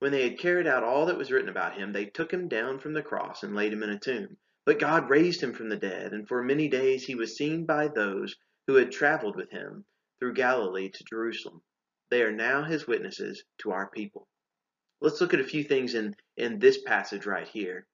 When 0.00 0.12
they 0.12 0.28
had 0.28 0.38
carried 0.38 0.66
out 0.68 0.84
all 0.84 1.06
that 1.06 1.18
was 1.18 1.32
written 1.32 1.48
about 1.48 1.76
him, 1.76 1.92
they 1.92 2.06
took 2.06 2.32
him 2.32 2.46
down 2.46 2.78
from 2.78 2.92
the 2.92 3.02
cross 3.02 3.42
and 3.42 3.54
laid 3.54 3.72
him 3.72 3.82
in 3.82 3.90
a 3.90 3.98
tomb. 3.98 4.36
But 4.64 4.78
God 4.78 5.10
raised 5.10 5.40
him 5.40 5.52
from 5.52 5.68
the 5.68 5.76
dead, 5.76 6.12
and 6.12 6.28
for 6.28 6.42
many 6.42 6.68
days 6.68 7.04
he 7.04 7.14
was 7.16 7.36
seen 7.36 7.66
by 7.66 7.88
those 7.88 8.36
who 8.66 8.74
had 8.74 8.92
traveled 8.92 9.34
with 9.34 9.50
him 9.50 9.86
through 10.18 10.34
Galilee 10.34 10.90
to 10.90 11.04
Jerusalem. 11.04 11.62
They 12.10 12.22
are 12.22 12.30
now 12.30 12.62
his 12.62 12.86
witnesses 12.86 13.42
to 13.58 13.72
our 13.72 13.90
people. 13.90 14.28
Let's 15.00 15.20
look 15.20 15.34
at 15.34 15.40
a 15.40 15.44
few 15.44 15.64
things 15.64 15.94
in, 15.94 16.14
in 16.36 16.58
this 16.58 16.80
passage 16.82 17.26
right 17.26 17.48
here. 17.48 17.86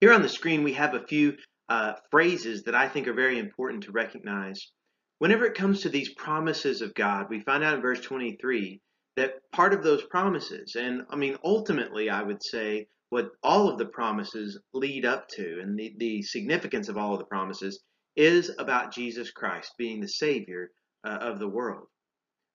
Here 0.00 0.12
on 0.12 0.22
the 0.22 0.28
screen, 0.28 0.64
we 0.64 0.74
have 0.74 0.94
a 0.94 1.06
few 1.06 1.38
uh, 1.68 1.94
phrases 2.10 2.64
that 2.64 2.74
I 2.74 2.88
think 2.88 3.08
are 3.08 3.14
very 3.14 3.38
important 3.38 3.84
to 3.84 3.92
recognize. 3.92 4.70
Whenever 5.18 5.44
it 5.46 5.56
comes 5.56 5.80
to 5.80 5.88
these 5.88 6.14
promises 6.14 6.82
of 6.82 6.94
God, 6.94 7.28
we 7.30 7.40
find 7.40 7.64
out 7.64 7.74
in 7.74 7.80
verse 7.80 8.00
23 8.00 8.80
that 9.18 9.50
part 9.52 9.74
of 9.74 9.82
those 9.82 10.04
promises, 10.04 10.76
and 10.76 11.02
I 11.10 11.16
mean, 11.16 11.36
ultimately, 11.44 12.08
I 12.08 12.22
would 12.22 12.42
say 12.42 12.88
what 13.10 13.30
all 13.42 13.68
of 13.68 13.78
the 13.78 13.86
promises 13.86 14.58
lead 14.72 15.04
up 15.04 15.28
to, 15.28 15.60
and 15.60 15.78
the, 15.78 15.94
the 15.98 16.22
significance 16.22 16.88
of 16.88 16.96
all 16.96 17.14
of 17.14 17.18
the 17.18 17.24
promises, 17.24 17.82
is 18.16 18.50
about 18.58 18.92
Jesus 18.92 19.30
Christ 19.30 19.72
being 19.78 20.00
the 20.00 20.08
Savior 20.08 20.70
uh, 21.04 21.18
of 21.20 21.38
the 21.38 21.48
world. 21.48 21.86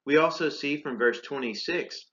We 0.05 0.17
also 0.17 0.49
see 0.49 0.81
from 0.81 0.97
verse 0.97 1.21
26 1.21 2.05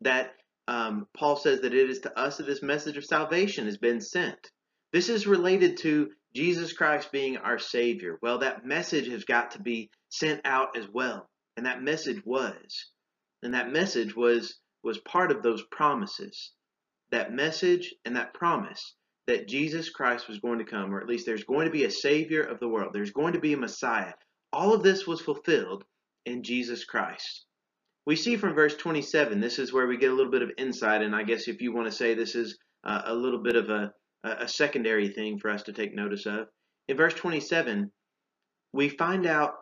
that 0.00 0.32
um, 0.68 1.06
Paul 1.16 1.36
says 1.36 1.60
that 1.60 1.74
it 1.74 1.90
is 1.90 2.00
to 2.00 2.18
us 2.18 2.38
that 2.38 2.46
this 2.46 2.62
message 2.62 2.96
of 2.96 3.04
salvation 3.04 3.66
has 3.66 3.78
been 3.78 4.00
sent. 4.00 4.50
This 4.92 5.08
is 5.08 5.26
related 5.26 5.78
to 5.78 6.10
Jesus 6.34 6.72
Christ 6.72 7.12
being 7.12 7.36
our 7.36 7.58
Savior. 7.58 8.18
Well, 8.22 8.38
that 8.38 8.66
message 8.66 9.08
has 9.08 9.24
got 9.24 9.52
to 9.52 9.62
be 9.62 9.90
sent 10.08 10.40
out 10.44 10.76
as 10.76 10.86
well. 10.92 11.28
And 11.56 11.66
that 11.66 11.82
message 11.82 12.22
was 12.24 12.90
and 13.46 13.54
that 13.54 13.70
message 13.70 14.16
was 14.16 14.58
was 14.82 14.98
part 14.98 15.30
of 15.30 15.40
those 15.40 15.62
promises. 15.70 16.50
That 17.12 17.32
message 17.32 17.94
and 18.04 18.16
that 18.16 18.34
promise 18.34 18.96
that 19.28 19.46
Jesus 19.46 19.88
Christ 19.88 20.26
was 20.26 20.40
going 20.40 20.58
to 20.58 20.64
come, 20.64 20.92
or 20.92 21.00
at 21.00 21.06
least 21.06 21.26
there's 21.26 21.44
going 21.44 21.66
to 21.66 21.70
be 21.70 21.84
a 21.84 21.90
Savior 21.90 22.42
of 22.42 22.58
the 22.58 22.68
world. 22.68 22.92
There's 22.92 23.12
going 23.12 23.34
to 23.34 23.38
be 23.38 23.52
a 23.52 23.56
Messiah. 23.56 24.14
All 24.52 24.74
of 24.74 24.82
this 24.82 25.06
was 25.06 25.20
fulfilled 25.20 25.84
in 26.24 26.42
Jesus 26.42 26.84
Christ. 26.84 27.46
We 28.04 28.16
see 28.16 28.36
from 28.36 28.54
verse 28.54 28.76
27, 28.76 29.38
this 29.38 29.60
is 29.60 29.72
where 29.72 29.86
we 29.86 29.96
get 29.96 30.10
a 30.10 30.14
little 30.14 30.32
bit 30.32 30.42
of 30.42 30.50
insight, 30.58 31.02
and 31.02 31.14
I 31.14 31.22
guess 31.22 31.46
if 31.46 31.62
you 31.62 31.72
want 31.72 31.86
to 31.86 31.96
say 31.96 32.14
this 32.14 32.34
is 32.34 32.58
uh, 32.82 33.02
a 33.04 33.14
little 33.14 33.44
bit 33.44 33.54
of 33.54 33.70
a, 33.70 33.92
a 34.24 34.48
secondary 34.48 35.10
thing 35.10 35.38
for 35.38 35.50
us 35.50 35.62
to 35.64 35.72
take 35.72 35.94
notice 35.94 36.26
of. 36.26 36.48
In 36.88 36.96
verse 36.96 37.14
27, 37.14 37.92
we 38.72 38.88
find 38.88 39.24
out 39.24 39.54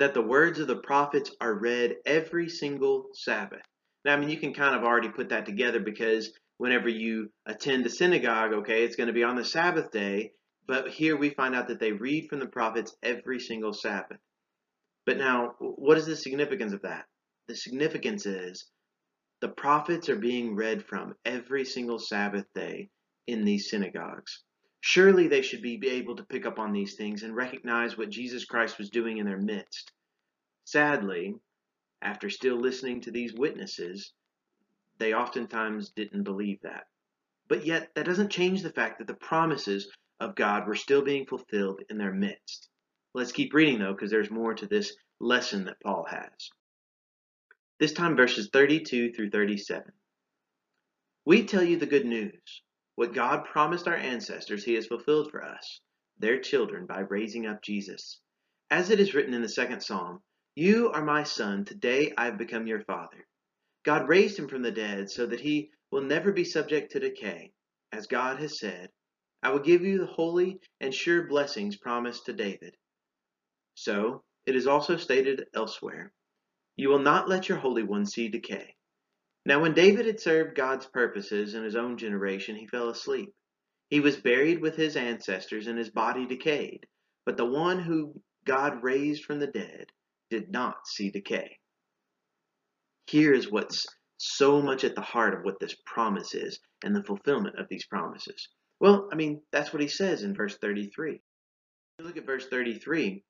that 0.00 0.14
the 0.14 0.22
words 0.22 0.58
of 0.58 0.66
the 0.66 0.76
prophets 0.76 1.30
are 1.42 1.54
read 1.54 1.96
every 2.06 2.48
single 2.48 3.08
Sabbath. 3.12 3.60
Now, 4.02 4.14
I 4.14 4.16
mean, 4.16 4.30
you 4.30 4.38
can 4.38 4.54
kind 4.54 4.74
of 4.74 4.82
already 4.82 5.10
put 5.10 5.28
that 5.28 5.44
together 5.44 5.78
because 5.78 6.32
whenever 6.56 6.88
you 6.88 7.30
attend 7.44 7.84
the 7.84 7.90
synagogue, 7.90 8.54
okay, 8.54 8.82
it's 8.82 8.96
going 8.96 9.08
to 9.08 9.12
be 9.12 9.24
on 9.24 9.36
the 9.36 9.44
Sabbath 9.44 9.90
day. 9.90 10.32
But 10.66 10.88
here 10.88 11.18
we 11.18 11.28
find 11.28 11.54
out 11.54 11.68
that 11.68 11.80
they 11.80 11.92
read 11.92 12.28
from 12.30 12.38
the 12.38 12.46
prophets 12.46 12.96
every 13.02 13.38
single 13.38 13.74
Sabbath. 13.74 14.16
But 15.04 15.18
now, 15.18 15.54
what 15.58 15.98
is 15.98 16.06
the 16.06 16.16
significance 16.16 16.72
of 16.72 16.82
that? 16.82 17.04
The 17.48 17.56
significance 17.56 18.24
is 18.24 18.70
the 19.42 19.48
prophets 19.48 20.08
are 20.08 20.16
being 20.16 20.54
read 20.54 20.82
from 20.82 21.14
every 21.26 21.66
single 21.66 21.98
Sabbath 21.98 22.46
day 22.54 22.88
in 23.26 23.44
these 23.44 23.68
synagogues. 23.68 24.44
Surely 24.80 25.28
they 25.28 25.42
should 25.42 25.62
be 25.62 25.78
able 25.88 26.16
to 26.16 26.24
pick 26.24 26.46
up 26.46 26.58
on 26.58 26.72
these 26.72 26.94
things 26.94 27.22
and 27.22 27.36
recognize 27.36 27.96
what 27.98 28.10
Jesus 28.10 28.44
Christ 28.44 28.78
was 28.78 28.90
doing 28.90 29.18
in 29.18 29.26
their 29.26 29.38
midst. 29.38 29.92
Sadly, 30.64 31.34
after 32.02 32.30
still 32.30 32.56
listening 32.56 33.02
to 33.02 33.10
these 33.10 33.34
witnesses, 33.34 34.12
they 34.98 35.14
oftentimes 35.14 35.90
didn't 35.90 36.22
believe 36.22 36.60
that. 36.62 36.86
But 37.48 37.66
yet, 37.66 37.90
that 37.94 38.06
doesn't 38.06 38.30
change 38.30 38.62
the 38.62 38.72
fact 38.72 38.98
that 38.98 39.06
the 39.06 39.14
promises 39.14 39.90
of 40.20 40.34
God 40.34 40.66
were 40.66 40.74
still 40.74 41.02
being 41.02 41.26
fulfilled 41.26 41.82
in 41.90 41.98
their 41.98 42.12
midst. 42.12 42.68
Let's 43.12 43.32
keep 43.32 43.52
reading, 43.52 43.80
though, 43.80 43.92
because 43.92 44.10
there's 44.10 44.30
more 44.30 44.54
to 44.54 44.66
this 44.66 44.94
lesson 45.18 45.64
that 45.64 45.80
Paul 45.82 46.06
has. 46.08 46.50
This 47.80 47.92
time, 47.92 48.16
verses 48.16 48.50
32 48.52 49.12
through 49.12 49.30
37. 49.30 49.92
We 51.24 51.44
tell 51.44 51.62
you 51.62 51.76
the 51.76 51.86
good 51.86 52.06
news. 52.06 52.62
What 53.00 53.14
God 53.14 53.46
promised 53.46 53.88
our 53.88 53.96
ancestors, 53.96 54.62
He 54.62 54.74
has 54.74 54.86
fulfilled 54.86 55.30
for 55.30 55.42
us, 55.42 55.80
their 56.18 56.38
children, 56.38 56.84
by 56.84 56.98
raising 56.98 57.46
up 57.46 57.62
Jesus. 57.62 58.20
As 58.70 58.90
it 58.90 59.00
is 59.00 59.14
written 59.14 59.32
in 59.32 59.40
the 59.40 59.48
second 59.48 59.80
psalm, 59.80 60.20
You 60.54 60.90
are 60.90 61.02
my 61.02 61.22
son, 61.22 61.64
today 61.64 62.12
I 62.18 62.26
have 62.26 62.36
become 62.36 62.66
your 62.66 62.82
father. 62.82 63.26
God 63.84 64.06
raised 64.06 64.38
him 64.38 64.48
from 64.48 64.60
the 64.60 64.70
dead 64.70 65.10
so 65.10 65.24
that 65.24 65.40
he 65.40 65.70
will 65.90 66.02
never 66.02 66.30
be 66.30 66.44
subject 66.44 66.92
to 66.92 67.00
decay. 67.00 67.52
As 67.90 68.06
God 68.06 68.38
has 68.38 68.58
said, 68.58 68.90
I 69.42 69.48
will 69.48 69.60
give 69.60 69.80
you 69.80 69.96
the 69.96 70.04
holy 70.04 70.60
and 70.82 70.92
sure 70.92 71.22
blessings 71.22 71.78
promised 71.78 72.26
to 72.26 72.34
David. 72.34 72.76
So 73.76 74.22
it 74.44 74.56
is 74.56 74.66
also 74.66 74.98
stated 74.98 75.46
elsewhere, 75.54 76.12
You 76.76 76.90
will 76.90 76.98
not 76.98 77.30
let 77.30 77.48
your 77.48 77.56
Holy 77.56 77.82
One 77.82 78.04
see 78.04 78.28
decay. 78.28 78.74
Now 79.46 79.60
when 79.60 79.74
David 79.74 80.06
had 80.06 80.20
served 80.20 80.56
God's 80.56 80.86
purposes 80.86 81.54
in 81.54 81.64
his 81.64 81.76
own 81.76 81.96
generation, 81.96 82.56
he 82.56 82.66
fell 82.66 82.90
asleep. 82.90 83.32
He 83.88 84.00
was 84.00 84.16
buried 84.16 84.60
with 84.60 84.76
his 84.76 84.96
ancestors 84.96 85.66
and 85.66 85.78
his 85.78 85.90
body 85.90 86.26
decayed. 86.26 86.86
But 87.26 87.36
the 87.36 87.46
one 87.46 87.80
who 87.80 88.20
God 88.44 88.82
raised 88.82 89.24
from 89.24 89.38
the 89.38 89.46
dead 89.46 89.86
did 90.30 90.50
not 90.50 90.86
see 90.86 91.10
decay. 91.10 91.58
Here 93.06 93.32
is 93.32 93.50
what's 93.50 93.86
so 94.18 94.60
much 94.60 94.84
at 94.84 94.94
the 94.94 95.00
heart 95.00 95.34
of 95.34 95.42
what 95.42 95.58
this 95.58 95.74
promise 95.86 96.34
is 96.34 96.60
and 96.84 96.94
the 96.94 97.02
fulfillment 97.02 97.58
of 97.58 97.66
these 97.68 97.86
promises. 97.86 98.48
Well, 98.78 99.08
I 99.12 99.16
mean, 99.16 99.42
that's 99.50 99.72
what 99.72 99.82
he 99.82 99.88
says 99.88 100.22
in 100.22 100.34
verse 100.34 100.56
33. 100.58 101.14
If 101.14 101.20
you 101.98 102.04
look 102.04 102.16
at 102.16 102.26
verse 102.26 102.46
33, 102.46 103.24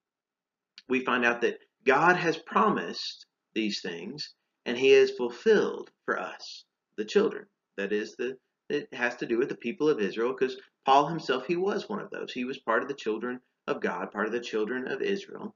we 0.88 1.04
find 1.04 1.24
out 1.24 1.40
that 1.42 1.58
God 1.84 2.16
has 2.16 2.36
promised 2.36 3.26
these 3.54 3.80
things 3.80 4.34
and 4.66 4.76
he 4.76 4.90
has 4.90 5.10
fulfilled 5.10 5.90
for 6.04 6.18
us, 6.18 6.64
the 6.96 7.04
children. 7.04 7.46
That 7.76 7.92
is, 7.92 8.14
the 8.16 8.36
it 8.70 8.92
has 8.94 9.16
to 9.16 9.26
do 9.26 9.36
with 9.36 9.48
the 9.48 9.56
people 9.56 9.88
of 9.88 10.00
Israel 10.00 10.32
because 10.32 10.56
Paul 10.86 11.08
himself, 11.08 11.46
he 11.46 11.56
was 11.56 11.88
one 11.88 12.00
of 12.00 12.10
those. 12.10 12.32
He 12.32 12.44
was 12.44 12.58
part 12.58 12.82
of 12.82 12.88
the 12.88 12.94
children 12.94 13.40
of 13.66 13.80
God, 13.80 14.12
part 14.12 14.26
of 14.26 14.32
the 14.32 14.40
children 14.40 14.86
of 14.86 15.02
Israel. 15.02 15.54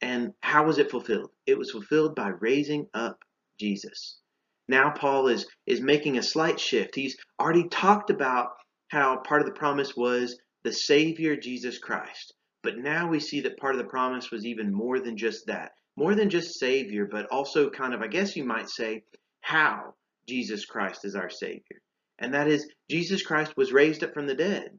And 0.00 0.32
how 0.40 0.64
was 0.64 0.78
it 0.78 0.90
fulfilled? 0.90 1.30
It 1.46 1.58
was 1.58 1.72
fulfilled 1.72 2.14
by 2.14 2.28
raising 2.28 2.86
up 2.94 3.24
Jesus. 3.58 4.20
Now 4.68 4.90
Paul 4.90 5.28
is 5.28 5.46
is 5.66 5.80
making 5.80 6.18
a 6.18 6.22
slight 6.22 6.60
shift. 6.60 6.94
He's 6.94 7.16
already 7.40 7.68
talked 7.68 8.10
about 8.10 8.50
how 8.88 9.18
part 9.18 9.40
of 9.40 9.46
the 9.46 9.54
promise 9.54 9.96
was 9.96 10.38
the 10.62 10.72
Savior 10.72 11.36
Jesus 11.36 11.78
Christ. 11.78 12.34
But 12.62 12.78
now 12.78 13.08
we 13.08 13.18
see 13.18 13.40
that 13.40 13.58
part 13.58 13.74
of 13.74 13.78
the 13.78 13.90
promise 13.90 14.30
was 14.30 14.46
even 14.46 14.72
more 14.72 15.00
than 15.00 15.16
just 15.16 15.46
that. 15.46 15.72
More 15.98 16.14
than 16.14 16.30
just 16.30 16.60
Savior, 16.60 17.08
but 17.10 17.26
also 17.32 17.70
kind 17.70 17.92
of, 17.92 18.02
I 18.02 18.06
guess 18.06 18.36
you 18.36 18.44
might 18.44 18.70
say, 18.70 19.02
how 19.40 19.94
Jesus 20.28 20.64
Christ 20.64 21.04
is 21.04 21.16
our 21.16 21.28
Savior. 21.28 21.82
And 22.20 22.34
that 22.34 22.46
is, 22.46 22.70
Jesus 22.88 23.20
Christ 23.20 23.56
was 23.56 23.72
raised 23.72 24.04
up 24.04 24.14
from 24.14 24.28
the 24.28 24.36
dead. 24.36 24.78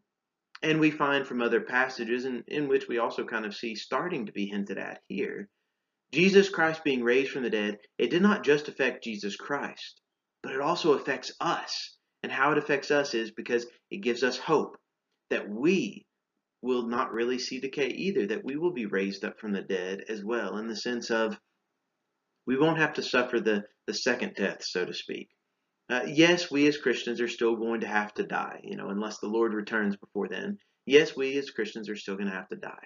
And 0.64 0.80
we 0.80 0.92
find 0.92 1.28
from 1.28 1.42
other 1.42 1.60
passages, 1.60 2.24
in, 2.24 2.46
in 2.48 2.70
which 2.70 2.88
we 2.88 3.00
also 3.00 3.26
kind 3.26 3.46
of 3.46 3.54
see 3.54 3.76
starting 3.76 4.28
to 4.28 4.32
be 4.32 4.46
hinted 4.46 4.78
at 4.78 5.02
here, 5.10 5.50
Jesus 6.14 6.48
Christ 6.48 6.86
being 6.86 7.04
raised 7.04 7.32
from 7.32 7.44
the 7.44 7.50
dead, 7.50 7.80
it 7.98 8.12
did 8.12 8.22
not 8.22 8.46
just 8.46 8.70
affect 8.70 9.04
Jesus 9.04 9.36
Christ, 9.36 10.00
but 10.42 10.54
it 10.54 10.62
also 10.62 10.94
affects 10.94 11.34
us. 11.42 11.98
And 12.24 12.32
how 12.32 12.54
it 12.54 12.58
affects 12.58 12.92
us 12.92 13.14
is 13.14 13.32
because 13.32 13.66
it 13.92 13.98
gives 13.98 14.24
us 14.24 14.38
hope 14.38 14.78
that 15.32 15.50
we 15.50 16.06
will 16.62 16.88
not 16.88 17.13
really 17.13 17.39
see 17.39 17.60
decay 17.60 17.88
either, 17.88 18.28
that 18.28 18.44
we 18.44 18.58
will 18.58 18.74
be 18.74 18.86
raised 18.86 19.24
up 19.24 19.39
from 19.39 19.54
the 19.54 19.62
dead 19.62 20.04
as 20.10 20.24
well, 20.24 20.58
in 20.58 20.67
the 20.67 20.76
sense 20.76 21.10
of 21.10 21.39
we 22.45 22.58
won't 22.58 22.80
have 22.80 22.93
to 22.93 23.04
suffer 23.04 23.39
the, 23.39 23.63
the 23.88 23.93
second 23.93 24.36
death, 24.36 24.63
so 24.63 24.86
to 24.86 24.93
speak. 24.93 25.30
Uh, 25.89 26.02
yes, 26.06 26.52
we 26.52 26.67
as 26.67 26.78
Christians 26.78 27.22
are 27.22 27.28
still 27.28 27.56
going 27.56 27.82
to 27.82 27.88
have 27.88 28.13
to 28.15 28.24
die, 28.24 28.60
you 28.63 28.76
know, 28.76 28.89
unless 28.89 29.19
the 29.19 29.28
Lord 29.28 29.54
returns 29.54 29.95
before 29.95 30.28
then. 30.28 30.58
Yes, 30.86 31.15
we 31.15 31.38
as 31.38 31.50
Christians 31.50 31.89
are 31.89 31.95
still 31.95 32.15
going 32.15 32.30
to 32.30 32.36
have 32.36 32.50
to 32.50 32.56
die. 32.56 32.86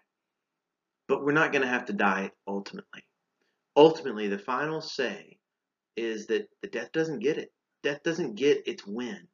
But 1.08 1.24
we're 1.24 1.34
not 1.34 1.52
going 1.52 1.64
to 1.64 1.68
have 1.68 1.86
to 1.86 1.94
die 1.94 2.32
ultimately. 2.48 3.04
Ultimately, 3.76 4.28
the 4.28 4.40
final 4.40 4.82
say 4.82 5.38
is 5.98 6.28
that 6.28 6.48
the 6.62 6.70
death 6.70 6.92
doesn't 6.92 7.20
get 7.20 7.38
it. 7.38 7.52
Death 7.82 8.04
doesn't 8.04 8.36
get 8.36 8.68
its 8.68 8.86
win. 8.86 9.28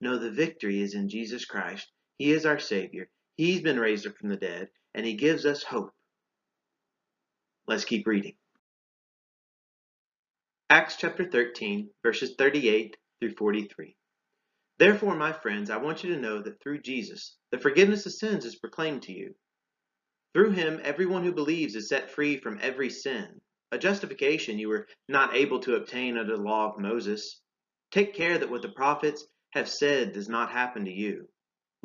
No, 0.00 0.18
the 0.18 0.30
victory 0.30 0.80
is 0.80 0.94
in 0.94 1.08
Jesus 1.08 1.44
Christ. 1.44 1.90
He 2.18 2.30
is 2.30 2.46
our 2.46 2.58
Savior. 2.58 3.08
He's 3.36 3.60
been 3.60 3.78
raised 3.80 4.06
from 4.16 4.28
the 4.30 4.36
dead, 4.36 4.68
and 4.94 5.06
He 5.06 5.14
gives 5.14 5.46
us 5.46 5.62
hope. 5.62 5.90
Let's 7.66 7.84
keep 7.84 8.06
reading. 8.06 8.34
Acts 10.70 10.96
chapter 10.96 11.24
13, 11.24 11.90
verses 12.02 12.34
38 12.38 12.96
through 13.20 13.34
43. 13.36 13.96
Therefore, 14.78 15.16
my 15.16 15.32
friends, 15.32 15.70
I 15.70 15.76
want 15.78 16.04
you 16.04 16.14
to 16.14 16.20
know 16.20 16.42
that 16.42 16.60
through 16.62 16.82
Jesus, 16.82 17.36
the 17.50 17.58
forgiveness 17.58 18.06
of 18.06 18.12
sins 18.12 18.44
is 18.44 18.56
proclaimed 18.56 19.02
to 19.04 19.12
you. 19.12 19.34
Through 20.34 20.52
him, 20.52 20.80
everyone 20.82 21.24
who 21.24 21.32
believes 21.32 21.74
is 21.76 21.88
set 21.88 22.10
free 22.10 22.38
from 22.38 22.58
every 22.60 22.90
sin, 22.90 23.40
a 23.72 23.78
justification 23.78 24.58
you 24.58 24.68
were 24.68 24.86
not 25.08 25.34
able 25.34 25.60
to 25.60 25.76
obtain 25.76 26.18
under 26.18 26.36
the 26.36 26.42
law 26.42 26.70
of 26.70 26.80
Moses. 26.80 27.40
Take 27.90 28.14
care 28.14 28.38
that 28.38 28.50
what 28.50 28.62
the 28.62 28.68
prophets 28.70 29.26
have 29.52 29.68
said 29.68 30.12
does 30.12 30.28
not 30.28 30.50
happen 30.50 30.84
to 30.84 30.92
you. 30.92 31.28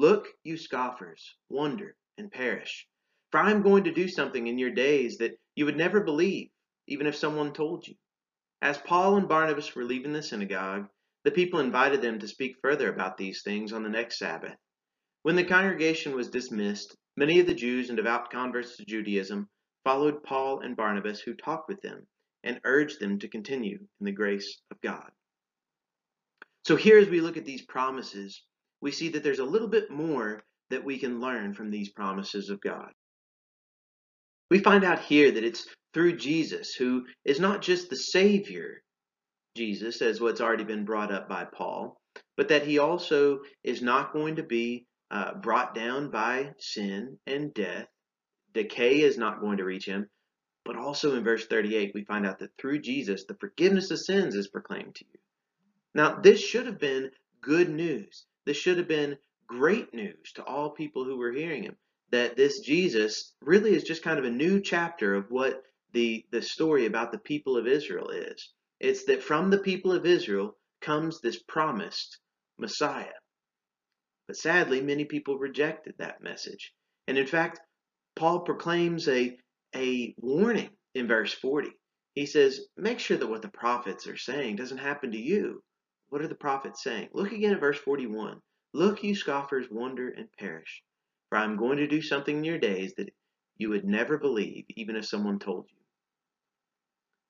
Look, 0.01 0.29
you 0.43 0.57
scoffers, 0.57 1.35
wonder 1.47 1.95
and 2.17 2.31
perish. 2.31 2.87
For 3.29 3.39
I 3.39 3.51
am 3.51 3.61
going 3.61 3.83
to 3.83 3.91
do 3.91 4.07
something 4.07 4.47
in 4.47 4.57
your 4.57 4.71
days 4.71 5.19
that 5.19 5.39
you 5.53 5.65
would 5.65 5.77
never 5.77 6.01
believe, 6.01 6.49
even 6.87 7.05
if 7.05 7.15
someone 7.15 7.53
told 7.53 7.87
you. 7.87 7.93
As 8.63 8.79
Paul 8.79 9.17
and 9.17 9.29
Barnabas 9.29 9.75
were 9.75 9.83
leaving 9.83 10.11
the 10.11 10.23
synagogue, 10.23 10.89
the 11.23 11.29
people 11.29 11.59
invited 11.59 12.01
them 12.01 12.17
to 12.17 12.27
speak 12.27 12.55
further 12.63 12.91
about 12.91 13.15
these 13.15 13.43
things 13.43 13.73
on 13.73 13.83
the 13.83 13.89
next 13.89 14.17
Sabbath. 14.17 14.57
When 15.21 15.35
the 15.35 15.43
congregation 15.43 16.15
was 16.15 16.31
dismissed, 16.31 16.97
many 17.15 17.39
of 17.39 17.45
the 17.45 17.53
Jews 17.53 17.89
and 17.89 17.97
devout 17.97 18.31
converts 18.31 18.77
to 18.77 18.85
Judaism 18.85 19.49
followed 19.83 20.23
Paul 20.23 20.61
and 20.61 20.75
Barnabas, 20.75 21.21
who 21.21 21.35
talked 21.35 21.69
with 21.69 21.81
them 21.81 22.07
and 22.43 22.59
urged 22.63 22.99
them 22.99 23.19
to 23.19 23.27
continue 23.27 23.77
in 23.99 24.05
the 24.05 24.11
grace 24.11 24.63
of 24.71 24.81
God. 24.81 25.11
So, 26.65 26.75
here 26.75 26.97
as 26.97 27.07
we 27.07 27.21
look 27.21 27.37
at 27.37 27.45
these 27.45 27.61
promises, 27.61 28.43
we 28.81 28.91
see 28.91 29.09
that 29.09 29.23
there's 29.23 29.39
a 29.39 29.45
little 29.45 29.67
bit 29.67 29.91
more 29.91 30.41
that 30.69 30.83
we 30.83 30.97
can 30.97 31.19
learn 31.19 31.53
from 31.53 31.69
these 31.69 31.89
promises 31.89 32.49
of 32.49 32.61
God. 32.61 32.91
We 34.49 34.59
find 34.59 34.83
out 34.83 34.99
here 34.99 35.31
that 35.31 35.43
it's 35.43 35.67
through 35.93 36.17
Jesus, 36.17 36.73
who 36.73 37.05
is 37.25 37.39
not 37.39 37.61
just 37.61 37.89
the 37.89 37.95
Savior 37.95 38.81
Jesus, 39.55 40.01
as 40.01 40.21
what's 40.21 40.41
already 40.41 40.63
been 40.63 40.85
brought 40.85 41.11
up 41.11 41.27
by 41.27 41.45
Paul, 41.45 41.97
but 42.37 42.49
that 42.49 42.65
he 42.65 42.79
also 42.79 43.39
is 43.63 43.81
not 43.81 44.13
going 44.13 44.37
to 44.37 44.43
be 44.43 44.85
uh, 45.09 45.35
brought 45.35 45.75
down 45.75 46.09
by 46.09 46.51
sin 46.57 47.17
and 47.27 47.53
death. 47.53 47.87
Decay 48.53 49.01
is 49.01 49.17
not 49.17 49.41
going 49.41 49.57
to 49.57 49.65
reach 49.65 49.85
him. 49.85 50.07
But 50.63 50.77
also 50.77 51.15
in 51.15 51.23
verse 51.23 51.47
38, 51.47 51.91
we 51.93 52.03
find 52.03 52.25
out 52.25 52.39
that 52.39 52.51
through 52.57 52.81
Jesus, 52.81 53.25
the 53.25 53.37
forgiveness 53.39 53.89
of 53.91 53.99
sins 53.99 54.35
is 54.35 54.47
proclaimed 54.47 54.95
to 54.95 55.05
you. 55.11 55.19
Now, 55.93 56.19
this 56.21 56.39
should 56.39 56.67
have 56.67 56.79
been 56.79 57.11
good 57.41 57.69
news. 57.69 58.25
This 58.45 58.57
should 58.57 58.77
have 58.77 58.87
been 58.87 59.17
great 59.47 59.93
news 59.93 60.31
to 60.35 60.43
all 60.43 60.71
people 60.71 61.03
who 61.05 61.17
were 61.17 61.31
hearing 61.31 61.63
him. 61.63 61.77
That 62.11 62.35
this 62.35 62.59
Jesus 62.59 63.33
really 63.41 63.73
is 63.73 63.83
just 63.83 64.03
kind 64.03 64.19
of 64.19 64.25
a 64.25 64.29
new 64.29 64.61
chapter 64.61 65.15
of 65.15 65.29
what 65.29 65.63
the, 65.93 66.25
the 66.31 66.41
story 66.41 66.85
about 66.85 67.11
the 67.11 67.19
people 67.19 67.57
of 67.57 67.67
Israel 67.67 68.09
is. 68.09 68.51
It's 68.79 69.05
that 69.05 69.23
from 69.23 69.49
the 69.49 69.59
people 69.59 69.91
of 69.91 70.05
Israel 70.05 70.57
comes 70.81 71.21
this 71.21 71.41
promised 71.43 72.19
Messiah. 72.57 73.13
But 74.27 74.37
sadly, 74.37 74.81
many 74.81 75.05
people 75.05 75.37
rejected 75.37 75.95
that 75.97 76.23
message. 76.23 76.73
And 77.07 77.17
in 77.17 77.27
fact, 77.27 77.59
Paul 78.15 78.41
proclaims 78.41 79.07
a, 79.07 79.37
a 79.75 80.13
warning 80.17 80.69
in 80.93 81.07
verse 81.07 81.33
40. 81.33 81.69
He 82.13 82.25
says, 82.25 82.61
Make 82.77 82.99
sure 82.99 83.17
that 83.17 83.27
what 83.27 83.41
the 83.41 83.49
prophets 83.49 84.07
are 84.07 84.17
saying 84.17 84.57
doesn't 84.57 84.79
happen 84.79 85.11
to 85.11 85.17
you. 85.17 85.63
What 86.11 86.23
are 86.23 86.29
the 86.29 86.35
prophets 86.35 86.83
saying? 86.83 87.09
Look 87.13 87.33
again 87.33 87.53
at 87.53 87.61
verse 87.61 87.79
41. 87.79 88.41
Look, 88.73 89.03
you 89.03 89.15
scoffers, 89.15 89.67
wonder 89.71 90.09
and 90.11 90.31
perish. 90.39 90.83
For 91.29 91.39
I 91.39 91.45
am 91.45 91.57
going 91.57 91.79
to 91.79 91.87
do 91.87 92.01
something 92.03 92.39
in 92.39 92.45
your 92.45 92.59
days 92.59 92.95
that 92.97 93.13
you 93.57 93.71
would 93.71 93.85
never 93.85 94.19
believe, 94.19 94.65
even 94.71 94.97
if 94.97 95.07
someone 95.07 95.39
told 95.39 95.67
you. 95.71 95.77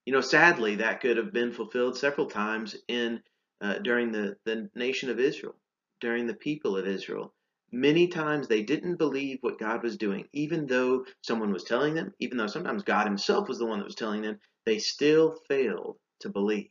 You 0.06 0.13
know, 0.13 0.22
sadly, 0.22 0.78
that 0.78 1.02
could 1.02 1.17
have 1.17 1.34
been 1.34 1.54
fulfilled 1.54 1.98
several 1.98 2.28
times 2.28 2.78
in 2.89 3.24
uh, 3.62 3.80
during 3.80 4.12
the, 4.13 4.38
the 4.46 4.70
nation 4.76 5.12
of 5.12 5.20
Israel, 5.20 5.56
during 6.02 6.28
the 6.28 6.36
people 6.36 6.78
of 6.78 6.88
Israel. 6.88 7.34
Many 7.72 8.10
times 8.10 8.48
they 8.50 8.63
didn't 8.63 8.98
believe 8.98 9.39
what 9.41 9.60
God 9.60 9.84
was 9.84 9.98
doing, 9.98 10.28
even 10.34 10.67
though 10.67 11.06
someone 11.24 11.54
was 11.54 11.65
telling 11.65 11.96
them, 11.96 12.13
even 12.20 12.38
though 12.38 12.48
sometimes 12.48 12.84
God 12.84 13.08
Himself 13.08 13.50
was 13.50 13.60
the 13.60 13.67
one 13.67 13.80
that 13.80 13.86
was 13.86 13.96
telling 13.96 14.24
them, 14.24 14.39
they 14.65 14.80
still 14.80 15.38
failed 15.50 15.98
to 16.22 16.30
believe. 16.30 16.70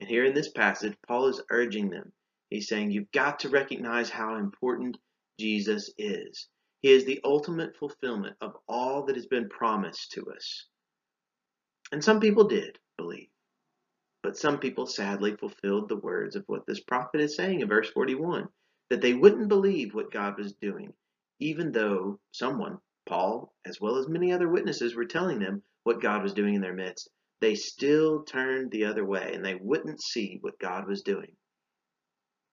And 0.00 0.08
here 0.08 0.24
in 0.24 0.34
this 0.34 0.50
passage, 0.50 0.96
Paul 1.06 1.28
is 1.28 1.42
urging 1.50 1.90
them. 1.90 2.12
He's 2.50 2.68
saying, 2.68 2.90
You've 2.90 3.12
got 3.12 3.40
to 3.40 3.48
recognize 3.48 4.10
how 4.10 4.36
important 4.36 4.96
Jesus 5.38 5.90
is. 5.98 6.48
He 6.80 6.92
is 6.92 7.04
the 7.04 7.20
ultimate 7.24 7.76
fulfillment 7.76 8.36
of 8.40 8.56
all 8.68 9.04
that 9.06 9.16
has 9.16 9.26
been 9.26 9.48
promised 9.48 10.12
to 10.12 10.26
us. 10.32 10.66
And 11.92 12.02
some 12.02 12.20
people 12.20 12.44
did 12.44 12.78
believe. 12.96 13.28
But 14.22 14.36
some 14.36 14.58
people 14.58 14.86
sadly 14.86 15.36
fulfilled 15.36 15.88
the 15.88 15.96
words 15.96 16.36
of 16.36 16.44
what 16.46 16.66
this 16.66 16.80
prophet 16.80 17.20
is 17.20 17.36
saying 17.36 17.60
in 17.60 17.68
verse 17.68 17.90
41 17.90 18.48
that 18.90 19.00
they 19.00 19.14
wouldn't 19.14 19.48
believe 19.48 19.94
what 19.94 20.12
God 20.12 20.38
was 20.38 20.54
doing, 20.54 20.92
even 21.40 21.72
though 21.72 22.20
someone, 22.32 22.78
Paul, 23.06 23.54
as 23.64 23.80
well 23.80 23.96
as 23.96 24.08
many 24.08 24.32
other 24.32 24.48
witnesses, 24.48 24.94
were 24.94 25.06
telling 25.06 25.38
them 25.40 25.62
what 25.84 26.00
God 26.02 26.22
was 26.22 26.34
doing 26.34 26.54
in 26.54 26.60
their 26.60 26.74
midst. 26.74 27.10
They 27.42 27.56
still 27.56 28.22
turned 28.22 28.70
the 28.70 28.84
other 28.84 29.04
way 29.04 29.32
and 29.34 29.44
they 29.44 29.56
wouldn't 29.56 30.00
see 30.00 30.38
what 30.42 30.60
God 30.60 30.86
was 30.86 31.02
doing. 31.02 31.34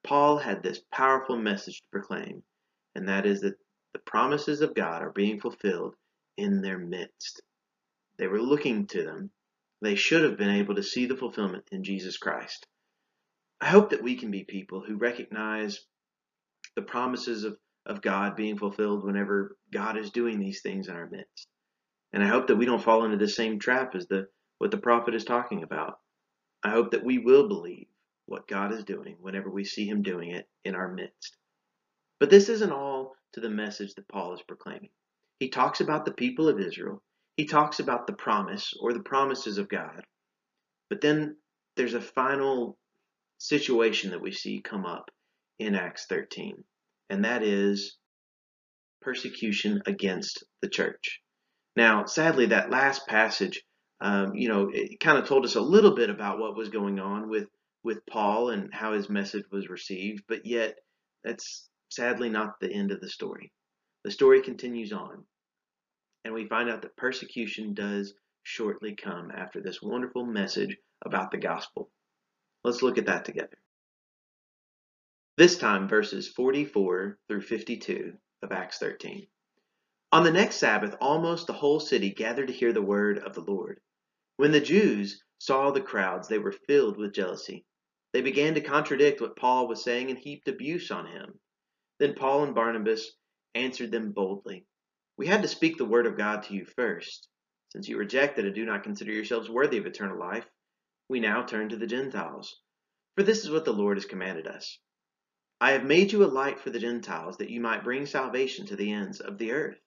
Paul 0.04 0.40
had 0.40 0.64
this 0.64 0.82
powerful 0.92 1.38
message 1.38 1.78
to 1.78 1.88
proclaim, 1.92 2.42
and 2.96 3.08
that 3.08 3.28
is 3.28 3.42
that 3.42 3.60
the 3.94 4.00
promises 4.00 4.62
of 4.62 4.74
God 4.74 5.04
are 5.04 5.12
being 5.12 5.40
fulfilled 5.40 5.94
in 6.38 6.62
their 6.62 6.80
midst. 6.80 7.44
They 8.18 8.26
were 8.26 8.42
looking 8.42 8.88
to 8.88 9.04
them. 9.04 9.30
They 9.80 9.94
should 9.94 10.24
have 10.24 10.40
been 10.40 10.50
able 10.50 10.74
to 10.74 10.82
see 10.82 11.06
the 11.06 11.16
fulfillment 11.18 11.66
in 11.72 11.84
Jesus 11.84 12.18
Christ. 12.18 12.66
I 13.62 13.68
hope 13.68 13.92
that 13.92 14.02
we 14.02 14.16
can 14.16 14.32
be 14.32 14.44
people 14.44 14.84
who 14.84 14.98
recognize 14.98 15.86
the 16.76 16.82
promises 16.82 17.44
of, 17.44 17.60
of 17.86 18.02
God 18.02 18.36
being 18.36 18.58
fulfilled 18.58 19.04
whenever 19.04 19.56
God 19.72 19.98
is 19.98 20.10
doing 20.10 20.40
these 20.40 20.64
things 20.64 20.88
in 20.88 20.96
our 20.96 21.08
midst. 21.12 21.48
And 22.12 22.24
I 22.24 22.28
hope 22.28 22.48
that 22.48 22.56
we 22.56 22.66
don't 22.66 22.84
fall 22.84 23.06
into 23.06 23.18
the 23.18 23.30
same 23.30 23.60
trap 23.60 23.94
as 23.94 24.08
the 24.08 24.28
what 24.60 24.72
the 24.72 24.78
prophet 24.78 25.16
is 25.16 25.26
talking 25.26 25.64
about. 25.64 26.00
I 26.64 26.70
hope 26.70 26.92
that 26.92 27.04
we 27.06 27.18
will 27.18 27.48
believe 27.48 27.88
what 28.28 28.48
God 28.48 28.74
is 28.74 28.84
doing 28.84 29.18
whenever 29.20 29.50
we 29.50 29.66
see 29.66 29.88
him 29.88 30.04
doing 30.04 30.32
it 30.32 30.48
in 30.64 30.76
our 30.76 30.92
midst. 30.94 31.38
But 32.20 32.30
this 32.30 32.50
isn't 32.50 32.72
all 32.72 33.16
to 33.34 33.40
the 33.40 33.50
message 33.50 33.96
that 33.96 34.08
Paul 34.08 34.34
is 34.34 34.42
proclaiming. 34.44 34.90
He 35.40 35.50
talks 35.50 35.82
about 35.82 36.06
the 36.06 36.12
people 36.14 36.50
of 36.50 36.60
Israel. 36.60 37.02
He 37.38 37.46
talks 37.46 37.80
about 37.80 38.08
the 38.08 38.14
promise 38.14 38.74
or 38.80 38.94
the 38.94 39.00
promises 39.00 39.58
of 39.58 39.70
God. 39.70 40.04
But 40.90 41.02
then 41.02 41.38
there's 41.78 41.94
a 41.94 42.02
final 42.02 42.78
situation 43.38 44.12
that 44.12 44.22
we 44.22 44.32
see 44.32 44.62
come 44.62 44.86
up 44.86 45.10
in 45.60 45.76
Acts 45.76 46.06
13, 46.08 46.64
and 47.10 47.26
that 47.26 47.44
is 47.44 47.98
persecution 49.02 49.82
against 49.86 50.44
the 50.62 50.70
church. 50.70 51.22
Now, 51.76 52.06
sadly, 52.06 52.48
that 52.48 52.70
last 52.70 53.08
passage, 53.08 53.64
um, 54.02 54.34
you 54.36 54.48
know, 54.48 54.70
it 54.74 55.00
kind 55.00 55.18
of 55.18 55.28
told 55.28 55.46
us 55.46 55.56
a 55.56 55.62
little 55.62 55.96
bit 55.96 56.10
about 56.10 56.40
what 56.40 56.56
was 56.56 56.70
going 56.70 57.00
on 57.00 57.30
with 57.30 57.48
with 57.84 58.06
Paul 58.06 58.50
and 58.50 58.74
how 58.74 58.94
his 58.94 59.10
message 59.10 59.46
was 59.52 59.70
received, 59.70 60.24
but 60.28 60.46
yet 60.46 60.78
that's 61.24 61.70
sadly 61.90 62.30
not 62.30 62.60
the 62.60 62.72
end 62.72 62.92
of 62.92 63.00
the 63.00 63.10
story. 63.10 63.52
The 64.04 64.12
story 64.12 64.42
continues 64.42 64.92
on, 64.92 65.24
and 66.26 66.34
we 66.34 66.48
find 66.48 66.70
out 66.70 66.82
that 66.82 66.98
persecution 66.98 67.74
does 67.74 68.14
shortly 68.44 68.96
come 68.96 69.32
after 69.32 69.62
this 69.62 69.82
wonderful 69.82 70.26
message 70.26 70.78
about 71.06 71.32
the 71.32 71.38
gospel. 71.38 71.90
Let's 72.64 72.82
look 72.82 72.98
at 72.98 73.06
that 73.06 73.26
together. 73.26 73.58
This 75.38 75.58
time, 75.58 75.88
verses 75.88 76.28
44 76.28 77.18
through 77.28 77.42
52 77.42 78.14
of 78.44 78.52
Acts 78.52 78.78
13. 78.78 79.28
On 80.12 80.24
the 80.24 80.32
next 80.32 80.56
Sabbath, 80.56 80.96
almost 81.00 81.48
the 81.48 81.54
whole 81.54 81.80
city 81.80 82.10
gathered 82.10 82.48
to 82.48 82.54
hear 82.54 82.74
the 82.74 82.82
word 82.82 83.20
of 83.20 83.36
the 83.36 83.42
Lord. 83.42 83.80
When 84.40 84.54
the 84.54 84.62
Jews 84.62 85.22
saw 85.40 85.70
the 85.70 85.82
crowds, 85.82 86.30
they 86.30 86.40
were 86.40 86.54
filled 86.54 86.96
with 86.96 87.12
jealousy. 87.12 87.66
They 88.14 88.22
began 88.22 88.54
to 88.54 88.62
contradict 88.62 89.20
what 89.20 89.36
Paul 89.36 89.68
was 89.68 89.84
saying 89.84 90.10
and 90.10 90.18
heaped 90.18 90.48
abuse 90.48 90.92
on 90.92 91.08
him. 91.08 91.42
Then 91.98 92.16
Paul 92.16 92.46
and 92.46 92.56
Barnabas 92.56 93.18
answered 93.54 93.92
them 93.92 94.14
boldly 94.14 94.66
We 95.18 95.28
had 95.28 95.42
to 95.42 95.50
speak 95.50 95.78
the 95.78 95.84
word 95.84 96.06
of 96.06 96.16
God 96.16 96.44
to 96.44 96.54
you 96.54 96.64
first. 96.64 97.28
Since 97.74 97.90
you 97.90 97.98
rejected 97.98 98.46
and 98.46 98.56
do 98.56 98.64
not 98.64 98.84
consider 98.84 99.12
yourselves 99.12 99.50
worthy 99.50 99.78
of 99.78 99.86
eternal 99.86 100.18
life, 100.18 100.48
we 101.10 101.20
now 101.20 101.44
turn 101.44 101.68
to 101.68 101.76
the 101.76 101.86
Gentiles. 101.86 102.62
For 103.18 103.24
this 103.24 103.44
is 103.44 103.52
what 103.52 103.66
the 103.66 103.74
Lord 103.74 103.98
has 103.98 104.06
commanded 104.06 104.48
us 104.48 104.80
I 105.60 105.72
have 105.72 105.84
made 105.84 106.14
you 106.14 106.24
a 106.24 106.32
light 106.32 106.62
for 106.62 106.70
the 106.70 106.80
Gentiles, 106.80 107.36
that 107.40 107.50
you 107.50 107.60
might 107.60 107.84
bring 107.84 108.06
salvation 108.06 108.66
to 108.68 108.78
the 108.78 108.94
ends 108.94 109.20
of 109.20 109.38
the 109.38 109.52
earth. 109.52 109.82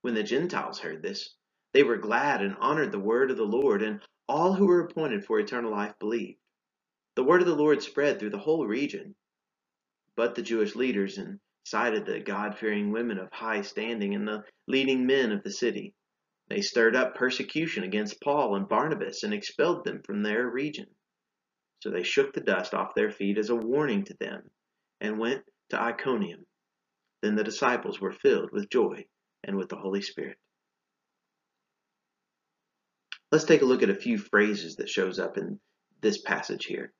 When 0.00 0.14
the 0.14 0.22
Gentiles 0.22 0.78
heard 0.78 1.02
this, 1.02 1.34
they 1.74 1.82
were 1.84 1.98
glad 1.98 2.42
and 2.42 2.56
honored 2.60 2.92
the 2.92 2.98
word 3.00 3.30
of 3.30 3.36
the 3.36 3.44
Lord, 3.44 3.82
and 3.82 4.00
all 4.28 4.54
who 4.54 4.66
were 4.66 4.80
appointed 4.82 5.24
for 5.24 5.40
eternal 5.40 5.70
life 5.70 5.94
believed. 6.00 6.38
The 7.16 7.24
word 7.24 7.42
of 7.42 7.48
the 7.48 7.56
Lord 7.56 7.82
spread 7.82 8.18
through 8.18 8.30
the 8.30 8.38
whole 8.38 8.66
region. 8.66 9.14
But 10.16 10.34
the 10.34 10.42
Jewish 10.42 10.76
leaders 10.76 11.18
incited 11.18 12.06
the 12.06 12.20
God 12.20 12.58
fearing 12.58 12.92
women 12.92 13.18
of 13.18 13.32
high 13.32 13.62
standing 13.62 14.14
and 14.14 14.28
the 14.28 14.44
leading 14.68 15.06
men 15.06 15.32
of 15.32 15.42
the 15.42 15.52
city. 15.52 15.94
They 16.48 16.62
stirred 16.62 16.96
up 16.96 17.14
persecution 17.16 17.84
against 17.84 18.20
Paul 18.22 18.56
and 18.56 18.68
Barnabas 18.68 19.22
and 19.22 19.34
expelled 19.34 19.84
them 19.84 20.02
from 20.04 20.22
their 20.22 20.48
region. 20.48 20.86
So 21.80 21.90
they 21.90 22.02
shook 22.04 22.32
the 22.34 22.40
dust 22.42 22.74
off 22.74 22.94
their 22.94 23.10
feet 23.10 23.38
as 23.38 23.50
a 23.50 23.56
warning 23.56 24.04
to 24.06 24.14
them 24.20 24.50
and 25.00 25.18
went 25.18 25.44
to 25.70 25.80
Iconium. 25.80 26.46
Then 27.22 27.36
the 27.36 27.44
disciples 27.44 28.00
were 28.00 28.12
filled 28.12 28.50
with 28.52 28.70
joy 28.70 29.06
and 29.44 29.56
with 29.56 29.68
the 29.70 29.76
Holy 29.76 30.02
Spirit. 30.02 30.38
Let's 33.32 33.44
take 33.44 33.62
a 33.62 33.66
look 33.66 33.82
at 33.82 33.90
a 33.90 33.94
few 33.94 34.18
phrases 34.18 34.76
that 34.76 34.88
shows 34.88 35.18
up 35.18 35.38
in 35.38 35.60
this 36.00 36.20
passage 36.20 36.64
here. 36.64 36.92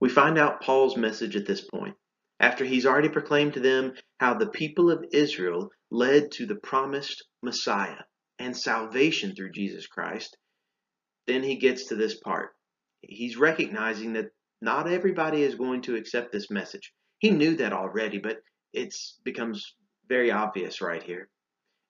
We 0.00 0.08
find 0.08 0.38
out 0.38 0.62
Paul's 0.62 0.96
message 0.96 1.36
at 1.36 1.46
this 1.46 1.60
point, 1.60 1.94
after 2.40 2.64
he's 2.64 2.86
already 2.86 3.08
proclaimed 3.08 3.54
to 3.54 3.60
them 3.60 3.94
how 4.18 4.34
the 4.34 4.48
people 4.48 4.90
of 4.90 5.04
Israel 5.12 5.70
led 5.90 6.32
to 6.32 6.46
the 6.46 6.56
promised 6.56 7.24
Messiah 7.42 8.02
and 8.38 8.56
salvation 8.56 9.34
through 9.36 9.52
Jesus 9.52 9.86
Christ. 9.86 10.36
Then 11.26 11.42
he 11.42 11.56
gets 11.56 11.86
to 11.86 11.94
this 11.94 12.18
part. 12.18 12.50
He's 13.02 13.36
recognizing 13.36 14.14
that 14.14 14.30
not 14.60 14.88
everybody 14.88 15.42
is 15.42 15.54
going 15.54 15.82
to 15.82 15.96
accept 15.96 16.32
this 16.32 16.50
message. 16.50 16.92
He 17.18 17.30
knew 17.30 17.56
that 17.56 17.72
already, 17.72 18.18
but 18.18 18.38
it 18.72 18.94
becomes 19.24 19.76
very 20.08 20.30
obvious 20.30 20.80
right 20.80 21.02
here. 21.02 21.28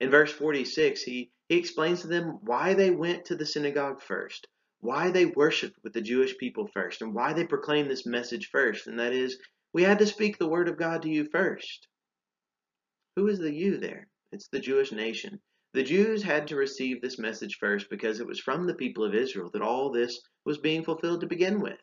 In 0.01 0.11
verse 0.11 0.33
46, 0.33 1.03
he, 1.03 1.31
he 1.53 1.59
explains 1.59 2.01
to 2.01 2.07
them 2.07 2.39
why 2.43 2.75
they 2.75 2.91
went 2.91 3.27
to 3.27 3.37
the 3.37 3.47
synagogue 3.47 4.01
first 4.03 4.47
why 4.83 5.13
they 5.13 5.27
worshiped 5.27 5.79
with 5.85 5.93
the 5.93 6.01
Jewish 6.01 6.37
people 6.39 6.67
first 6.67 7.03
and 7.03 7.15
why 7.15 7.33
they 7.33 7.47
proclaimed 7.47 7.89
this 7.89 8.05
message 8.05 8.49
first, 8.51 8.89
and 8.89 8.99
that 8.99 9.13
is, 9.13 9.39
we 9.73 9.85
had 9.85 10.01
to 10.01 10.07
speak 10.07 10.37
the 10.37 10.49
word 10.49 10.69
of 10.69 10.77
God 10.77 11.03
to 11.03 11.09
you 11.09 11.29
first. 11.31 11.87
Who 13.15 13.29
is 13.29 13.39
the 13.39 13.55
you 13.55 13.79
there? 13.79 14.09
It's 14.33 14.49
the 14.49 14.59
Jewish 14.59 14.91
nation. 14.91 15.41
The 15.73 15.85
Jews 15.85 16.25
had 16.25 16.49
to 16.49 16.57
receive 16.57 17.01
this 17.01 17.17
message 17.17 17.59
first 17.61 17.89
because 17.91 18.19
it 18.19 18.27
was 18.27 18.41
from 18.41 18.67
the 18.67 18.75
people 18.75 19.05
of 19.05 19.15
Israel 19.15 19.51
that 19.53 19.63
all 19.63 19.93
this 19.93 20.21
was 20.45 20.59
being 20.59 20.83
fulfilled 20.83 21.21
to 21.21 21.29
begin 21.29 21.61
with. 21.61 21.79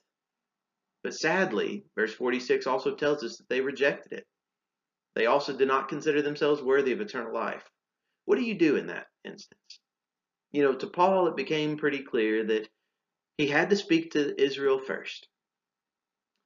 But 1.01 1.13
sadly, 1.13 1.86
verse 1.95 2.13
46 2.13 2.67
also 2.67 2.95
tells 2.95 3.23
us 3.23 3.38
that 3.38 3.47
they 3.47 3.62
rejected 3.62 4.12
it. 4.12 4.27
They 5.15 5.25
also 5.25 5.55
did 5.55 5.69
not 5.69 5.88
consider 5.88 6.21
themselves 6.21 6.62
worthy 6.62 6.91
of 6.91 6.99
eternal 6.99 7.34
life. 7.34 7.63
What 8.30 8.38
do 8.38 8.46
you 8.46 8.54
do 8.54 8.76
in 8.76 8.86
that 8.88 9.08
instance? 9.26 9.80
You 10.52 10.62
know, 10.62 10.76
to 10.76 10.86
Paul, 10.86 11.30
it 11.30 11.36
became 11.36 11.78
pretty 11.78 12.04
clear 12.04 12.46
that 12.46 12.70
he 13.39 13.48
had 13.48 13.72
to 13.72 13.76
speak 13.76 14.12
to 14.12 14.39
Israel 14.39 14.78
first. 14.78 15.28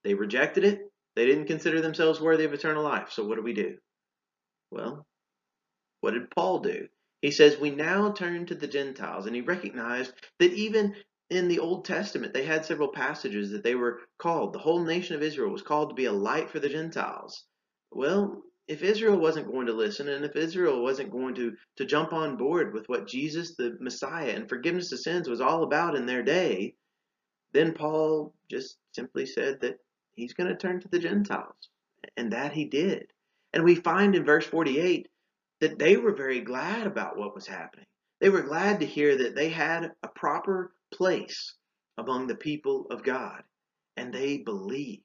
They 0.05 0.13
rejected 0.13 0.63
it. 0.63 0.79
They 1.17 1.25
didn't 1.25 1.47
consider 1.47 1.81
themselves 1.81 2.21
worthy 2.21 2.45
of 2.45 2.53
eternal 2.53 2.85
life. 2.85 3.11
So 3.11 3.25
what 3.25 3.35
do 3.35 3.41
we 3.41 3.51
do? 3.51 3.75
Well, 4.71 5.05
what 5.99 6.13
did 6.13 6.31
Paul 6.31 6.59
do? 6.59 6.87
He 7.21 7.31
says, 7.31 7.59
We 7.59 7.71
now 7.71 8.13
turn 8.13 8.45
to 8.45 8.55
the 8.55 8.65
Gentiles. 8.65 9.25
And 9.25 9.35
he 9.35 9.41
recognized 9.41 10.13
that 10.39 10.53
even 10.53 10.95
in 11.29 11.49
the 11.49 11.59
Old 11.59 11.83
Testament, 11.83 12.33
they 12.33 12.45
had 12.45 12.63
several 12.63 12.93
passages 12.93 13.51
that 13.51 13.65
they 13.65 13.75
were 13.75 13.99
called, 14.17 14.53
the 14.53 14.59
whole 14.59 14.85
nation 14.85 15.17
of 15.17 15.21
Israel 15.21 15.51
was 15.51 15.61
called 15.61 15.89
to 15.89 15.95
be 15.95 16.05
a 16.05 16.13
light 16.13 16.49
for 16.49 16.61
the 16.61 16.69
Gentiles. 16.69 17.43
Well, 17.91 18.41
if 18.67 18.81
Israel 18.81 19.17
wasn't 19.17 19.51
going 19.51 19.67
to 19.67 19.73
listen 19.73 20.07
and 20.07 20.23
if 20.23 20.35
Israel 20.35 20.81
wasn't 20.81 21.11
going 21.11 21.35
to, 21.35 21.55
to 21.77 21.85
jump 21.85 22.13
on 22.13 22.37
board 22.37 22.73
with 22.73 22.87
what 22.87 23.07
Jesus, 23.07 23.55
the 23.55 23.77
Messiah, 23.79 24.31
and 24.31 24.47
forgiveness 24.47 24.91
of 24.91 24.99
sins 24.99 25.27
was 25.27 25.41
all 25.41 25.63
about 25.63 25.95
in 25.95 26.05
their 26.05 26.23
day, 26.23 26.75
then 27.51 27.73
Paul 27.73 28.33
just 28.49 28.77
simply 28.93 29.25
said 29.25 29.59
that 29.61 29.79
he's 30.15 30.33
going 30.33 30.49
to 30.49 30.55
turn 30.55 30.79
to 30.81 30.87
the 30.87 30.99
Gentiles. 30.99 31.69
And 32.17 32.33
that 32.33 32.51
he 32.51 32.65
did. 32.65 33.07
And 33.53 33.63
we 33.63 33.75
find 33.75 34.15
in 34.15 34.25
verse 34.25 34.45
48 34.45 35.07
that 35.61 35.79
they 35.79 35.97
were 35.97 36.13
very 36.13 36.41
glad 36.41 36.85
about 36.85 37.17
what 37.17 37.33
was 37.33 37.47
happening. 37.47 37.85
They 38.19 38.29
were 38.29 38.41
glad 38.41 38.79
to 38.79 38.85
hear 38.85 39.17
that 39.17 39.35
they 39.35 39.49
had 39.49 39.91
a 40.03 40.07
proper 40.07 40.73
place 40.93 41.55
among 41.97 42.27
the 42.27 42.35
people 42.35 42.87
of 42.91 43.03
God. 43.03 43.41
And 43.97 44.13
they 44.13 44.37
believed. 44.37 45.03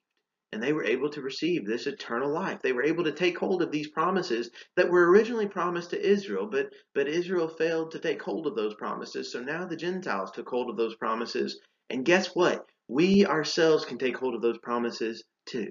And 0.53 0.63
they 0.63 0.73
were 0.73 0.85
able 0.85 1.11
to 1.11 1.23
receive 1.23 1.67
this 1.67 1.87
eternal 1.87 2.31
life. 2.33 2.61
They 2.63 2.73
were 2.73 2.85
able 2.85 3.05
to 3.05 3.13
take 3.13 3.39
hold 3.39 3.63
of 3.63 3.73
these 3.73 3.89
promises 3.89 4.51
that 4.77 4.91
were 4.91 5.11
originally 5.11 5.49
promised 5.49 5.91
to 5.91 6.03
Israel, 6.07 6.49
but, 6.51 6.71
but 6.95 7.09
Israel 7.09 7.49
failed 7.49 7.93
to 7.93 7.99
take 8.01 8.23
hold 8.23 8.47
of 8.47 8.57
those 8.57 8.75
promises. 8.75 9.33
So 9.33 9.41
now 9.43 9.67
the 9.67 9.77
Gentiles 9.77 10.31
took 10.33 10.49
hold 10.49 10.71
of 10.71 10.77
those 10.77 10.97
promises 10.97 11.61
and 11.91 12.05
guess 12.05 12.35
what? 12.35 12.67
We 12.89 13.27
ourselves 13.27 13.85
can 13.85 13.99
take 13.99 14.17
hold 14.19 14.35
of 14.35 14.43
those 14.43 14.59
promises 14.59 15.25
too. 15.47 15.71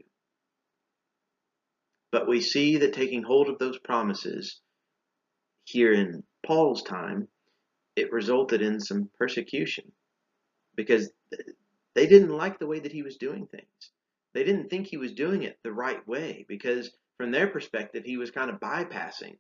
But 2.11 2.27
we 2.27 2.41
see 2.41 2.77
that 2.77 2.93
taking 2.93 3.23
hold 3.23 3.49
of 3.49 3.59
those 3.59 3.79
promises 3.79 4.61
here 5.65 5.93
in 5.93 6.23
Paul's 6.45 6.83
time 6.83 7.27
it 7.97 8.11
resulted 8.13 8.61
in 8.63 8.81
some 8.81 9.09
persecution 9.19 9.91
because 10.75 11.11
they 11.95 12.07
didn't 12.07 12.35
like 12.37 12.59
the 12.59 12.67
way 12.67 12.79
that 12.79 12.91
he 12.93 13.03
was 13.03 13.17
doing 13.17 13.47
things. 13.47 13.96
They 14.37 14.43
didn't 14.43 14.69
think 14.69 14.85
he 14.85 14.97
was 14.97 15.13
doing 15.13 15.41
it 15.41 15.57
the 15.63 15.73
right 15.73 16.07
way 16.07 16.45
because, 16.47 16.91
from 17.17 17.31
their 17.31 17.47
perspective, 17.47 18.03
he 18.05 18.17
was 18.17 18.29
kind 18.29 18.51
of 18.51 18.59
bypassing 18.59 19.35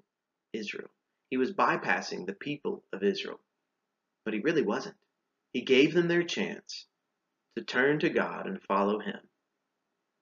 Israel. 0.53 0.89
He 1.29 1.37
was 1.37 1.53
bypassing 1.53 2.25
the 2.25 2.33
people 2.33 2.83
of 2.91 3.03
Israel. 3.03 3.39
But 4.25 4.33
he 4.33 4.39
really 4.39 4.63
wasn't. 4.63 4.95
He 5.53 5.61
gave 5.61 5.93
them 5.93 6.07
their 6.07 6.23
chance 6.23 6.87
to 7.55 7.63
turn 7.63 7.99
to 7.99 8.09
God 8.09 8.47
and 8.47 8.59
follow 8.63 8.97
him, 8.97 9.19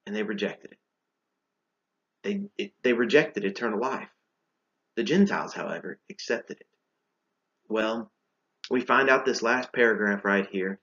and 0.06 0.14
they 0.14 0.24
rejected 0.24 0.74
it. 0.74 0.80
They, 2.24 2.42
it, 2.62 2.74
they 2.84 2.92
rejected 2.92 3.46
eternal 3.46 3.80
life. 3.80 4.10
The 4.98 5.04
Gentiles, 5.04 5.54
however, 5.54 6.00
accepted 6.10 6.58
it. 6.60 6.68
Well, 7.70 8.12
we 8.70 8.82
find 8.82 9.10
out 9.10 9.24
this 9.24 9.42
last 9.42 9.72
paragraph 9.72 10.26
right 10.26 10.50
here 10.52 10.82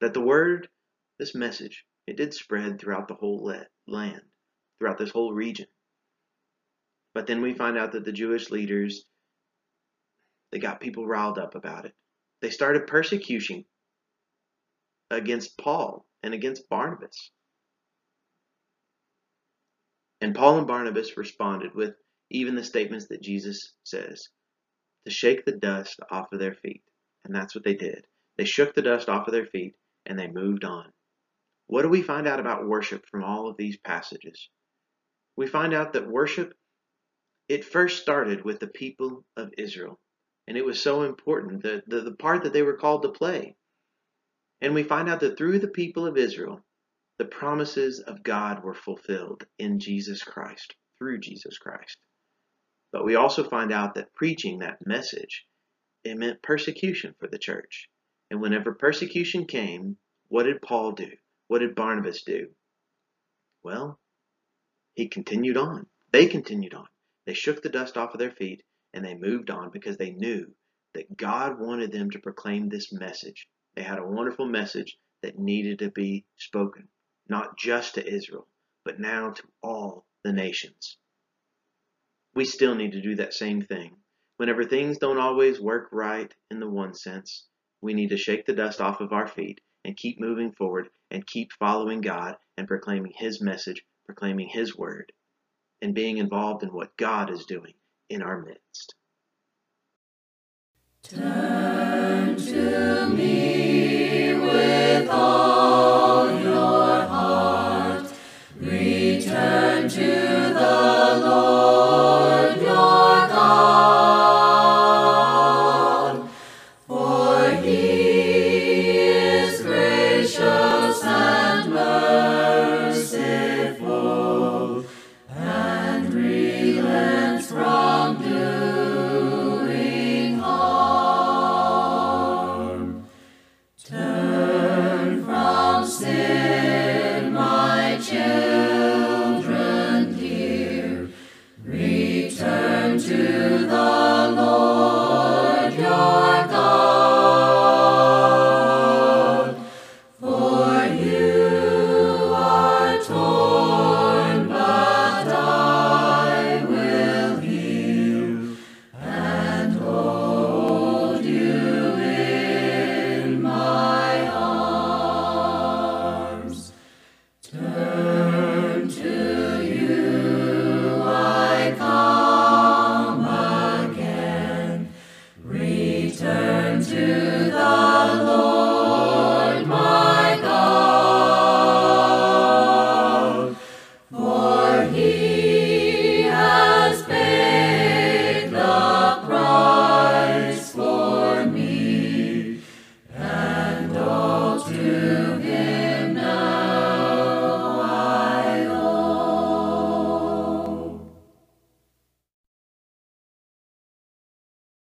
that 0.00 0.12
the 0.12 0.20
word, 0.20 0.68
this 1.20 1.36
message, 1.36 1.84
it 2.06 2.16
did 2.16 2.34
spread 2.34 2.80
throughout 2.80 3.08
the 3.08 3.14
whole 3.14 3.52
land, 3.86 4.22
throughout 4.78 4.98
this 4.98 5.10
whole 5.10 5.32
region. 5.32 5.66
But 7.14 7.26
then 7.26 7.42
we 7.42 7.54
find 7.54 7.76
out 7.76 7.92
that 7.92 8.04
the 8.04 8.12
Jewish 8.12 8.50
leaders, 8.50 9.04
they 10.52 10.58
got 10.58 10.80
people 10.80 11.06
riled 11.06 11.38
up 11.38 11.54
about 11.54 11.84
it. 11.86 11.94
They 12.40 12.50
started 12.50 12.86
persecution 12.86 13.64
against 15.10 15.58
Paul 15.58 16.06
and 16.22 16.34
against 16.34 16.68
Barnabas. 16.68 17.30
And 20.20 20.34
Paul 20.34 20.58
and 20.58 20.66
Barnabas 20.66 21.16
responded 21.16 21.74
with 21.74 21.94
even 22.30 22.54
the 22.54 22.64
statements 22.64 23.06
that 23.08 23.22
Jesus 23.22 23.74
says 23.84 24.28
to 25.04 25.10
shake 25.10 25.44
the 25.44 25.52
dust 25.52 25.98
off 26.10 26.32
of 26.32 26.38
their 26.38 26.54
feet. 26.54 26.82
And 27.24 27.34
that's 27.34 27.54
what 27.54 27.64
they 27.64 27.74
did. 27.74 28.06
They 28.38 28.44
shook 28.44 28.74
the 28.74 28.82
dust 28.82 29.08
off 29.08 29.26
of 29.26 29.32
their 29.32 29.46
feet 29.46 29.74
and 30.06 30.18
they 30.18 30.28
moved 30.28 30.64
on. 30.64 30.92
What 31.70 31.82
do 31.82 31.88
we 31.88 32.02
find 32.02 32.26
out 32.26 32.40
about 32.40 32.66
worship 32.66 33.06
from 33.06 33.22
all 33.22 33.48
of 33.48 33.56
these 33.56 33.76
passages? 33.76 34.50
We 35.36 35.46
find 35.46 35.72
out 35.72 35.92
that 35.92 36.10
worship 36.10 36.52
it 37.48 37.64
first 37.64 38.02
started 38.02 38.44
with 38.44 38.58
the 38.58 38.66
people 38.66 39.24
of 39.36 39.54
Israel. 39.56 40.00
And 40.48 40.58
it 40.58 40.64
was 40.64 40.82
so 40.82 41.04
important, 41.04 41.62
the, 41.62 41.84
the, 41.86 42.00
the 42.00 42.16
part 42.16 42.42
that 42.42 42.52
they 42.52 42.62
were 42.62 42.76
called 42.76 43.02
to 43.02 43.10
play. 43.10 43.54
And 44.60 44.74
we 44.74 44.82
find 44.82 45.08
out 45.08 45.20
that 45.20 45.38
through 45.38 45.60
the 45.60 45.68
people 45.68 46.08
of 46.08 46.16
Israel, 46.16 46.60
the 47.18 47.24
promises 47.24 48.00
of 48.00 48.24
God 48.24 48.64
were 48.64 48.74
fulfilled 48.74 49.46
in 49.60 49.78
Jesus 49.78 50.24
Christ, 50.24 50.74
through 50.98 51.20
Jesus 51.20 51.56
Christ. 51.56 51.96
But 52.92 53.04
we 53.04 53.14
also 53.14 53.48
find 53.48 53.70
out 53.70 53.94
that 53.94 54.12
preaching 54.14 54.58
that 54.58 54.84
message, 54.84 55.46
it 56.02 56.18
meant 56.18 56.42
persecution 56.42 57.14
for 57.20 57.28
the 57.28 57.38
church. 57.38 57.88
And 58.28 58.40
whenever 58.40 58.74
persecution 58.74 59.44
came, 59.44 59.98
what 60.26 60.42
did 60.42 60.62
Paul 60.62 60.90
do? 60.90 61.10
What 61.50 61.62
did 61.62 61.74
Barnabas 61.74 62.22
do? 62.22 62.54
Well, 63.64 63.98
he 64.94 65.08
continued 65.08 65.56
on. 65.56 65.88
They 66.12 66.26
continued 66.26 66.74
on. 66.74 66.86
They 67.26 67.34
shook 67.34 67.60
the 67.60 67.68
dust 67.68 67.96
off 67.96 68.14
of 68.14 68.20
their 68.20 68.30
feet 68.30 68.62
and 68.94 69.04
they 69.04 69.16
moved 69.16 69.50
on 69.50 69.72
because 69.72 69.96
they 69.96 70.12
knew 70.12 70.54
that 70.94 71.16
God 71.16 71.58
wanted 71.58 71.90
them 71.90 72.08
to 72.12 72.20
proclaim 72.20 72.68
this 72.68 72.92
message. 72.92 73.48
They 73.74 73.82
had 73.82 73.98
a 73.98 74.06
wonderful 74.06 74.46
message 74.46 74.96
that 75.24 75.40
needed 75.40 75.80
to 75.80 75.90
be 75.90 76.24
spoken, 76.36 76.86
not 77.28 77.58
just 77.58 77.96
to 77.96 78.08
Israel, 78.08 78.46
but 78.84 79.00
now 79.00 79.30
to 79.30 79.42
all 79.60 80.06
the 80.22 80.32
nations. 80.32 80.98
We 82.32 82.44
still 82.44 82.76
need 82.76 82.92
to 82.92 83.02
do 83.02 83.16
that 83.16 83.34
same 83.34 83.60
thing. 83.60 83.96
Whenever 84.36 84.62
things 84.62 84.98
don't 84.98 85.18
always 85.18 85.58
work 85.60 85.88
right 85.90 86.32
in 86.52 86.60
the 86.60 86.70
one 86.70 86.94
sense, 86.94 87.48
we 87.80 87.92
need 87.92 88.10
to 88.10 88.16
shake 88.16 88.46
the 88.46 88.52
dust 88.52 88.80
off 88.80 89.00
of 89.00 89.12
our 89.12 89.26
feet 89.26 89.60
and 89.90 89.96
keep 89.96 90.20
moving 90.20 90.52
forward 90.52 90.88
and 91.10 91.26
keep 91.26 91.52
following 91.54 92.00
God 92.00 92.36
and 92.56 92.68
proclaiming 92.68 93.12
His 93.16 93.40
message, 93.40 93.84
proclaiming 94.06 94.48
His 94.48 94.78
word, 94.78 95.10
and 95.82 95.96
being 95.96 96.18
involved 96.18 96.62
in 96.62 96.68
what 96.68 96.96
God 96.96 97.28
is 97.28 97.44
doing 97.44 97.74
in 98.08 98.22
our 98.22 98.40
midst. 98.40 98.94
Turn 101.02 102.36
to 102.36 103.08
me 103.08 103.49